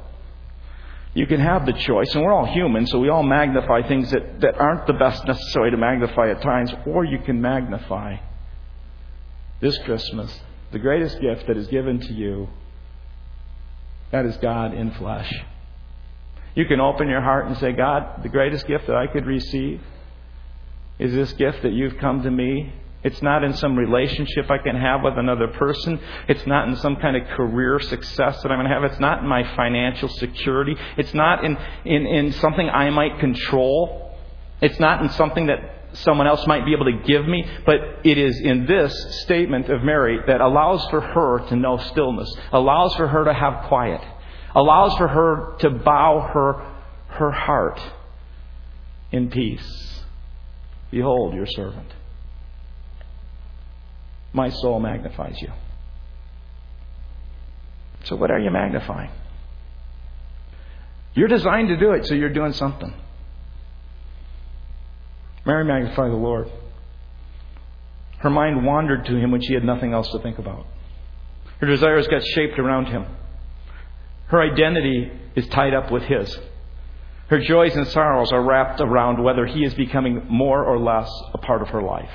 you 1.17 1.25
can 1.25 1.39
have 1.39 1.65
the 1.65 1.73
choice, 1.73 2.13
and 2.13 2.23
we're 2.23 2.31
all 2.31 2.45
human, 2.45 2.85
so 2.85 2.99
we 2.99 3.09
all 3.09 3.23
magnify 3.23 3.81
things 3.87 4.11
that, 4.11 4.39
that 4.41 4.55
aren't 4.55 4.85
the 4.85 4.93
best 4.93 5.25
necessarily 5.25 5.71
to 5.71 5.77
magnify 5.77 6.29
at 6.29 6.43
times, 6.43 6.71
or 6.85 7.05
you 7.05 7.17
can 7.17 7.41
magnify 7.41 8.17
this 9.59 9.75
Christmas 9.79 10.39
the 10.71 10.77
greatest 10.77 11.19
gift 11.19 11.47
that 11.47 11.57
is 11.57 11.67
given 11.69 11.99
to 11.99 12.13
you 12.13 12.47
That 14.11 14.25
is 14.25 14.37
God 14.37 14.73
in 14.73 14.91
flesh. 14.91 15.33
You 16.55 16.65
can 16.65 16.79
open 16.79 17.09
your 17.09 17.21
heart 17.21 17.47
and 17.47 17.57
say, 17.57 17.71
God, 17.71 18.21
the 18.23 18.29
greatest 18.29 18.67
gift 18.67 18.87
that 18.87 18.95
I 18.95 19.07
could 19.07 19.25
receive 19.25 19.81
is 20.99 21.13
this 21.13 21.33
gift 21.33 21.63
that 21.63 21.73
you've 21.73 21.97
come 21.97 22.21
to 22.23 22.31
me. 22.31 22.73
It's 23.07 23.21
not 23.21 23.43
in 23.43 23.53
some 23.53 23.75
relationship 23.75 24.51
I 24.51 24.59
can 24.59 24.75
have 24.75 25.01
with 25.03 25.17
another 25.17 25.47
person. 25.47 25.99
It's 26.27 26.45
not 26.45 26.67
in 26.67 26.75
some 26.75 26.97
kind 26.97 27.15
of 27.15 27.27
career 27.29 27.79
success 27.79 28.41
that 28.43 28.51
I'm 28.51 28.59
going 28.59 28.69
to 28.69 28.73
have. 28.73 28.83
It's 28.83 28.99
not 28.99 29.23
in 29.23 29.27
my 29.27 29.43
financial 29.55 30.09
security. 30.09 30.75
It's 30.97 31.13
not 31.13 31.43
in, 31.43 31.57
in, 31.85 32.05
in 32.05 32.31
something 32.33 32.69
I 32.69 32.89
might 32.89 33.19
control. 33.19 34.15
It's 34.61 34.79
not 34.79 35.01
in 35.01 35.09
something 35.09 35.47
that 35.47 35.73
someone 35.93 36.27
else 36.27 36.45
might 36.45 36.65
be 36.65 36.73
able 36.73 36.85
to 36.85 37.03
give 37.07 37.27
me, 37.27 37.45
but 37.65 37.79
it 38.03 38.17
is 38.17 38.39
in 38.41 38.67
this 38.67 38.93
statement 39.23 39.69
of 39.69 39.83
Mary 39.83 40.19
that 40.27 40.41
allows 40.41 40.87
for 40.89 41.01
her 41.01 41.47
to 41.47 41.55
know 41.55 41.77
stillness, 41.77 42.31
allows 42.51 42.93
for 42.95 43.07
her 43.07 43.23
to 43.25 43.33
have 43.33 43.67
quiet 43.67 44.01
allows 44.57 44.97
for 44.97 45.07
her 45.07 45.55
to 45.59 45.69
bow 45.69 46.29
her, 46.33 46.53
her 47.17 47.31
heart 47.31 47.79
in 49.11 49.29
peace. 49.29 50.01
Behold 50.89 51.35
your 51.35 51.45
servant. 51.45 51.93
My 54.33 54.49
soul 54.49 54.79
magnifies 54.79 55.41
you. 55.41 55.51
So, 58.03 58.15
what 58.15 58.31
are 58.31 58.39
you 58.39 58.51
magnifying? 58.51 59.11
You're 61.13 61.27
designed 61.27 61.69
to 61.69 61.77
do 61.77 61.91
it, 61.91 62.05
so 62.05 62.13
you're 62.13 62.33
doing 62.33 62.53
something. 62.53 62.93
Mary 65.45 65.65
magnified 65.65 66.11
the 66.11 66.15
Lord. 66.15 66.51
Her 68.19 68.29
mind 68.29 68.65
wandered 68.65 69.05
to 69.05 69.15
him 69.15 69.31
when 69.31 69.41
she 69.41 69.53
had 69.53 69.63
nothing 69.63 69.93
else 69.93 70.09
to 70.11 70.19
think 70.19 70.39
about. 70.39 70.65
Her 71.59 71.67
desires 71.67 72.07
got 72.07 72.23
shaped 72.23 72.59
around 72.59 72.87
him. 72.87 73.05
Her 74.27 74.41
identity 74.41 75.11
is 75.35 75.47
tied 75.47 75.73
up 75.73 75.91
with 75.91 76.03
His. 76.03 76.37
Her 77.29 77.39
joys 77.39 77.75
and 77.75 77.87
sorrows 77.87 78.31
are 78.31 78.41
wrapped 78.41 78.79
around 78.81 79.23
whether 79.23 79.45
He 79.45 79.63
is 79.63 79.73
becoming 79.73 80.25
more 80.29 80.63
or 80.63 80.79
less 80.79 81.09
a 81.33 81.37
part 81.37 81.61
of 81.61 81.69
her 81.69 81.81
life. 81.81 82.11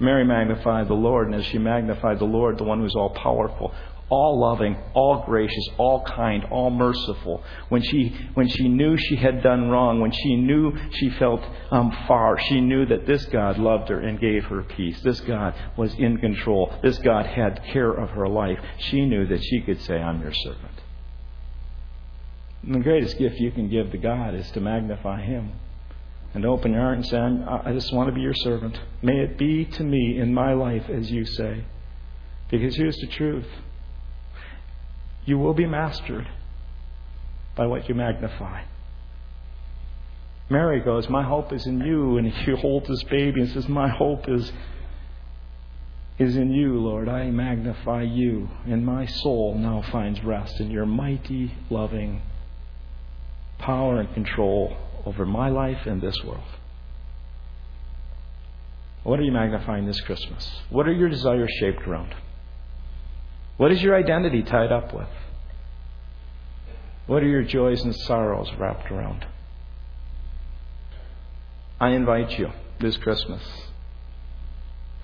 Mary 0.00 0.24
magnified 0.24 0.88
the 0.88 0.94
Lord, 0.94 1.28
and 1.28 1.36
as 1.36 1.44
she 1.46 1.58
magnified 1.58 2.18
the 2.18 2.24
Lord, 2.24 2.58
the 2.58 2.64
one 2.64 2.80
who's 2.80 2.94
all 2.94 3.10
powerful, 3.10 3.72
all 4.08 4.38
loving, 4.38 4.76
all 4.94 5.24
gracious, 5.24 5.68
all 5.78 6.04
kind, 6.04 6.44
all 6.50 6.70
merciful. 6.70 7.42
When 7.70 7.82
she, 7.82 8.14
when 8.34 8.48
she 8.48 8.68
knew 8.68 8.96
she 8.96 9.16
had 9.16 9.42
done 9.42 9.70
wrong, 9.70 10.00
when 10.00 10.12
she 10.12 10.36
knew 10.36 10.76
she 10.92 11.08
felt 11.10 11.40
um, 11.70 11.96
far, 12.06 12.38
she 12.38 12.60
knew 12.60 12.84
that 12.86 13.06
this 13.06 13.24
God 13.26 13.58
loved 13.58 13.88
her 13.88 14.00
and 14.00 14.20
gave 14.20 14.44
her 14.44 14.62
peace. 14.62 15.00
This 15.02 15.20
God 15.20 15.54
was 15.76 15.94
in 15.94 16.18
control. 16.18 16.74
This 16.82 16.98
God 16.98 17.24
had 17.24 17.64
care 17.72 17.90
of 17.90 18.10
her 18.10 18.28
life. 18.28 18.58
She 18.78 19.06
knew 19.06 19.26
that 19.28 19.42
she 19.42 19.62
could 19.62 19.80
say, 19.80 19.94
I'm 19.94 20.20
your 20.20 20.34
servant. 20.34 20.82
And 22.64 22.74
the 22.74 22.80
greatest 22.80 23.18
gift 23.18 23.36
you 23.38 23.50
can 23.50 23.68
give 23.70 23.90
to 23.92 23.98
God 23.98 24.34
is 24.34 24.50
to 24.50 24.60
magnify 24.60 25.22
Him 25.22 25.52
and 26.34 26.46
open 26.46 26.72
your 26.72 26.80
heart 26.80 26.96
and 26.96 27.06
say, 27.06 27.18
I 27.18 27.72
just 27.72 27.92
want 27.92 28.08
to 28.08 28.14
be 28.14 28.22
your 28.22 28.34
servant. 28.34 28.78
May 29.02 29.20
it 29.20 29.36
be 29.36 29.66
to 29.66 29.84
me 29.84 30.18
in 30.18 30.32
my 30.32 30.54
life 30.54 30.88
as 30.88 31.10
you 31.10 31.24
say. 31.24 31.64
Because 32.50 32.76
here's 32.76 32.96
the 32.96 33.06
truth 33.08 33.46
you 35.24 35.38
will 35.38 35.54
be 35.54 35.66
mastered 35.66 36.26
by 37.54 37.66
what 37.66 37.88
you 37.88 37.94
magnify. 37.94 38.62
Mary 40.50 40.80
goes, 40.80 41.08
My 41.08 41.22
hope 41.22 41.52
is 41.52 41.66
in 41.66 41.80
you. 41.80 42.18
And 42.18 42.26
he 42.32 42.52
holds 42.52 42.88
this 42.88 43.02
baby 43.04 43.40
and 43.40 43.50
says, 43.50 43.68
My 43.68 43.88
hope 43.88 44.28
is, 44.28 44.52
is 46.18 46.36
in 46.36 46.52
you, 46.52 46.78
Lord. 46.78 47.08
I 47.08 47.30
magnify 47.30 48.02
you. 48.02 48.48
And 48.66 48.84
my 48.84 49.06
soul 49.06 49.56
now 49.56 49.82
finds 49.90 50.22
rest 50.24 50.60
in 50.60 50.70
your 50.70 50.86
mighty, 50.86 51.54
loving 51.70 52.22
power 53.58 54.00
and 54.00 54.12
control 54.12 54.76
over 55.04 55.26
my 55.26 55.48
life 55.48 55.86
and 55.86 56.00
this 56.00 56.22
world. 56.24 56.44
What 59.02 59.18
are 59.18 59.24
you 59.24 59.32
magnifying 59.32 59.86
this 59.86 60.00
Christmas? 60.00 60.48
What 60.70 60.86
are 60.86 60.92
your 60.92 61.08
desires 61.08 61.50
shaped 61.58 61.82
around? 61.86 62.14
What 63.56 63.72
is 63.72 63.82
your 63.82 63.96
identity 63.96 64.42
tied 64.42 64.70
up 64.70 64.94
with? 64.94 65.08
What 67.06 67.22
are 67.22 67.28
your 67.28 67.42
joys 67.42 67.82
and 67.82 67.94
sorrows 67.94 68.48
wrapped 68.58 68.90
around? 68.90 69.26
I 71.80 71.90
invite 71.90 72.38
you 72.38 72.52
this 72.78 72.96
Christmas, 72.96 73.42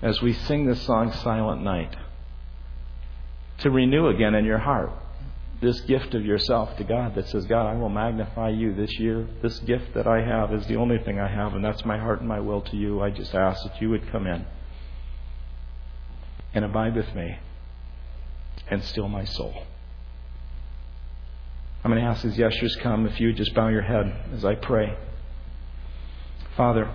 as 0.01 0.21
we 0.21 0.31
sing 0.31 0.65
this 0.65 0.81
song, 0.81 1.11
Silent 1.11 1.61
Night, 1.61 1.93
to 3.59 3.69
renew 3.69 4.07
again 4.07 4.33
in 4.33 4.45
your 4.45 4.59
heart 4.59 4.91
this 5.61 5.81
gift 5.81 6.13
of 6.15 6.25
yourself 6.25 6.75
to 6.77 6.83
God 6.83 7.15
that 7.15 7.27
says, 7.27 7.45
God, 7.45 7.67
I 7.67 7.75
will 7.75 7.89
magnify 7.89 8.49
you 8.49 8.73
this 8.73 8.97
year. 8.97 9.27
This 9.41 9.59
gift 9.59 9.93
that 9.93 10.07
I 10.07 10.21
have 10.21 10.53
is 10.53 10.65
the 10.67 10.77
only 10.77 10.99
thing 10.99 11.19
I 11.19 11.27
have, 11.27 11.53
and 11.53 11.63
that's 11.63 11.83
my 11.83 11.97
heart 11.97 12.19
and 12.19 12.29
my 12.29 12.39
will 12.39 12.61
to 12.61 12.77
you. 12.77 13.01
I 13.01 13.09
just 13.09 13.35
ask 13.35 13.61
that 13.63 13.81
you 13.81 13.89
would 13.89 14.09
come 14.11 14.25
in 14.25 14.45
and 16.53 16.63
abide 16.63 16.95
with 16.95 17.13
me 17.13 17.37
and 18.69 18.83
still 18.83 19.09
my 19.09 19.25
soul. 19.25 19.63
I'm 21.83 21.91
going 21.91 22.03
to 22.03 22.09
ask 22.09 22.25
as 22.25 22.39
ushers 22.39 22.75
come 22.81 23.05
if 23.05 23.19
you 23.19 23.27
would 23.27 23.37
just 23.37 23.53
bow 23.53 23.69
your 23.69 23.81
head 23.81 24.13
as 24.33 24.43
I 24.43 24.55
pray. 24.55 24.97
Father, 26.57 26.93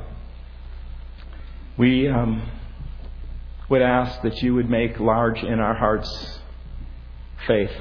we 1.76 2.06
um, 2.08 2.50
would 3.68 3.82
ask 3.82 4.22
that 4.22 4.42
you 4.42 4.54
would 4.54 4.68
make 4.68 5.00
large 5.00 5.42
in 5.42 5.58
our 5.58 5.74
hearts 5.74 6.38
faith, 7.46 7.72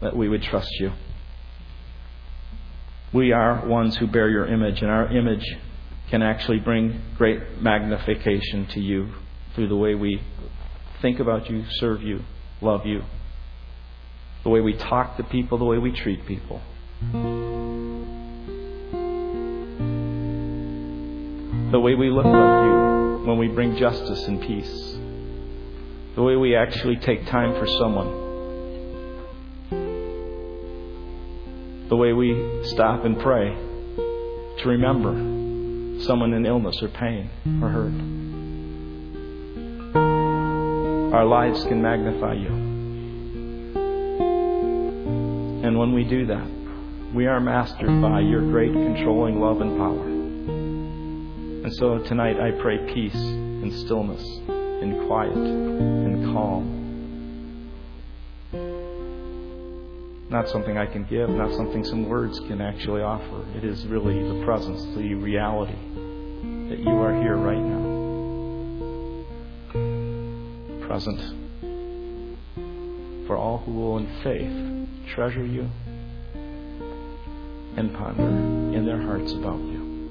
that 0.00 0.16
we 0.16 0.28
would 0.28 0.42
trust 0.42 0.70
you. 0.78 0.92
We 3.12 3.32
are 3.32 3.66
ones 3.66 3.96
who 3.96 4.06
bear 4.06 4.28
your 4.28 4.46
image, 4.46 4.82
and 4.82 4.90
our 4.90 5.06
image 5.08 5.44
can 6.10 6.22
actually 6.22 6.58
bring 6.58 7.00
great 7.16 7.60
magnification 7.60 8.66
to 8.68 8.80
you 8.80 9.12
through 9.54 9.68
the 9.68 9.76
way 9.76 9.94
we 9.94 10.22
think 11.02 11.18
about 11.20 11.50
you, 11.50 11.64
serve 11.70 12.02
you, 12.02 12.20
love 12.60 12.86
you 12.86 13.02
the 14.42 14.48
way 14.48 14.60
we 14.60 14.74
talk 14.74 15.16
to 15.18 15.22
people, 15.24 15.58
the 15.58 15.64
way 15.64 15.78
we 15.78 15.92
treat 15.92 16.26
people. 16.26 16.60
The 21.72 21.78
way 21.78 21.94
we 21.94 22.10
look 22.10 22.24
like 22.24 22.64
you 22.64 23.22
when 23.26 23.38
we 23.38 23.48
bring 23.48 23.76
justice 23.76 24.26
and 24.26 24.40
peace. 24.40 24.96
The 26.14 26.22
way 26.22 26.36
we 26.36 26.56
actually 26.56 26.96
take 26.96 27.26
time 27.26 27.52
for 27.54 27.66
someone. 27.66 28.29
The 31.90 31.96
way 31.96 32.12
we 32.12 32.62
stop 32.66 33.04
and 33.04 33.18
pray 33.18 33.52
to 33.52 34.68
remember 34.68 35.12
someone 36.04 36.32
in 36.34 36.46
illness 36.46 36.80
or 36.82 36.88
pain 36.88 37.28
or 37.60 37.68
hurt. 37.68 37.92
Our 41.12 41.24
lives 41.24 41.64
can 41.64 41.82
magnify 41.82 42.34
you. 42.34 42.46
And 45.66 45.76
when 45.76 45.92
we 45.92 46.04
do 46.04 46.26
that, 46.26 46.48
we 47.12 47.26
are 47.26 47.40
mastered 47.40 48.00
by 48.00 48.20
your 48.20 48.42
great 48.42 48.72
controlling 48.72 49.40
love 49.40 49.60
and 49.60 49.76
power. 49.76 50.06
And 51.64 51.74
so 51.74 51.98
tonight 51.98 52.38
I 52.38 52.52
pray 52.62 52.78
peace 52.94 53.16
and 53.16 53.72
stillness 53.72 54.24
and 54.48 55.08
quiet 55.08 55.36
and 55.36 56.32
calm. 56.32 56.79
Not 60.30 60.48
something 60.48 60.78
I 60.78 60.86
can 60.86 61.04
give, 61.04 61.28
not 61.28 61.52
something 61.56 61.82
some 61.84 62.08
words 62.08 62.38
can 62.40 62.60
actually 62.60 63.02
offer. 63.02 63.44
It 63.56 63.64
is 63.64 63.84
really 63.86 64.22
the 64.22 64.44
presence, 64.44 64.80
the 64.94 65.14
reality 65.14 65.74
that 66.68 66.78
you 66.78 66.90
are 66.90 67.12
here 67.20 67.36
right 67.36 67.58
now. 67.58 67.80
Present 70.86 71.20
for 73.26 73.36
all 73.36 73.58
who 73.58 73.72
will 73.72 73.98
in 73.98 74.06
faith 74.22 74.88
treasure 75.14 75.44
you 75.44 75.68
and 77.76 77.92
ponder 77.94 78.28
in 78.76 78.86
their 78.86 79.02
hearts 79.02 79.32
about 79.32 79.58
you. 79.58 80.10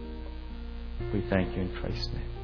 We 1.14 1.22
thank 1.30 1.56
you 1.56 1.62
in 1.62 1.70
Christ's 1.78 2.10
name. 2.14 2.39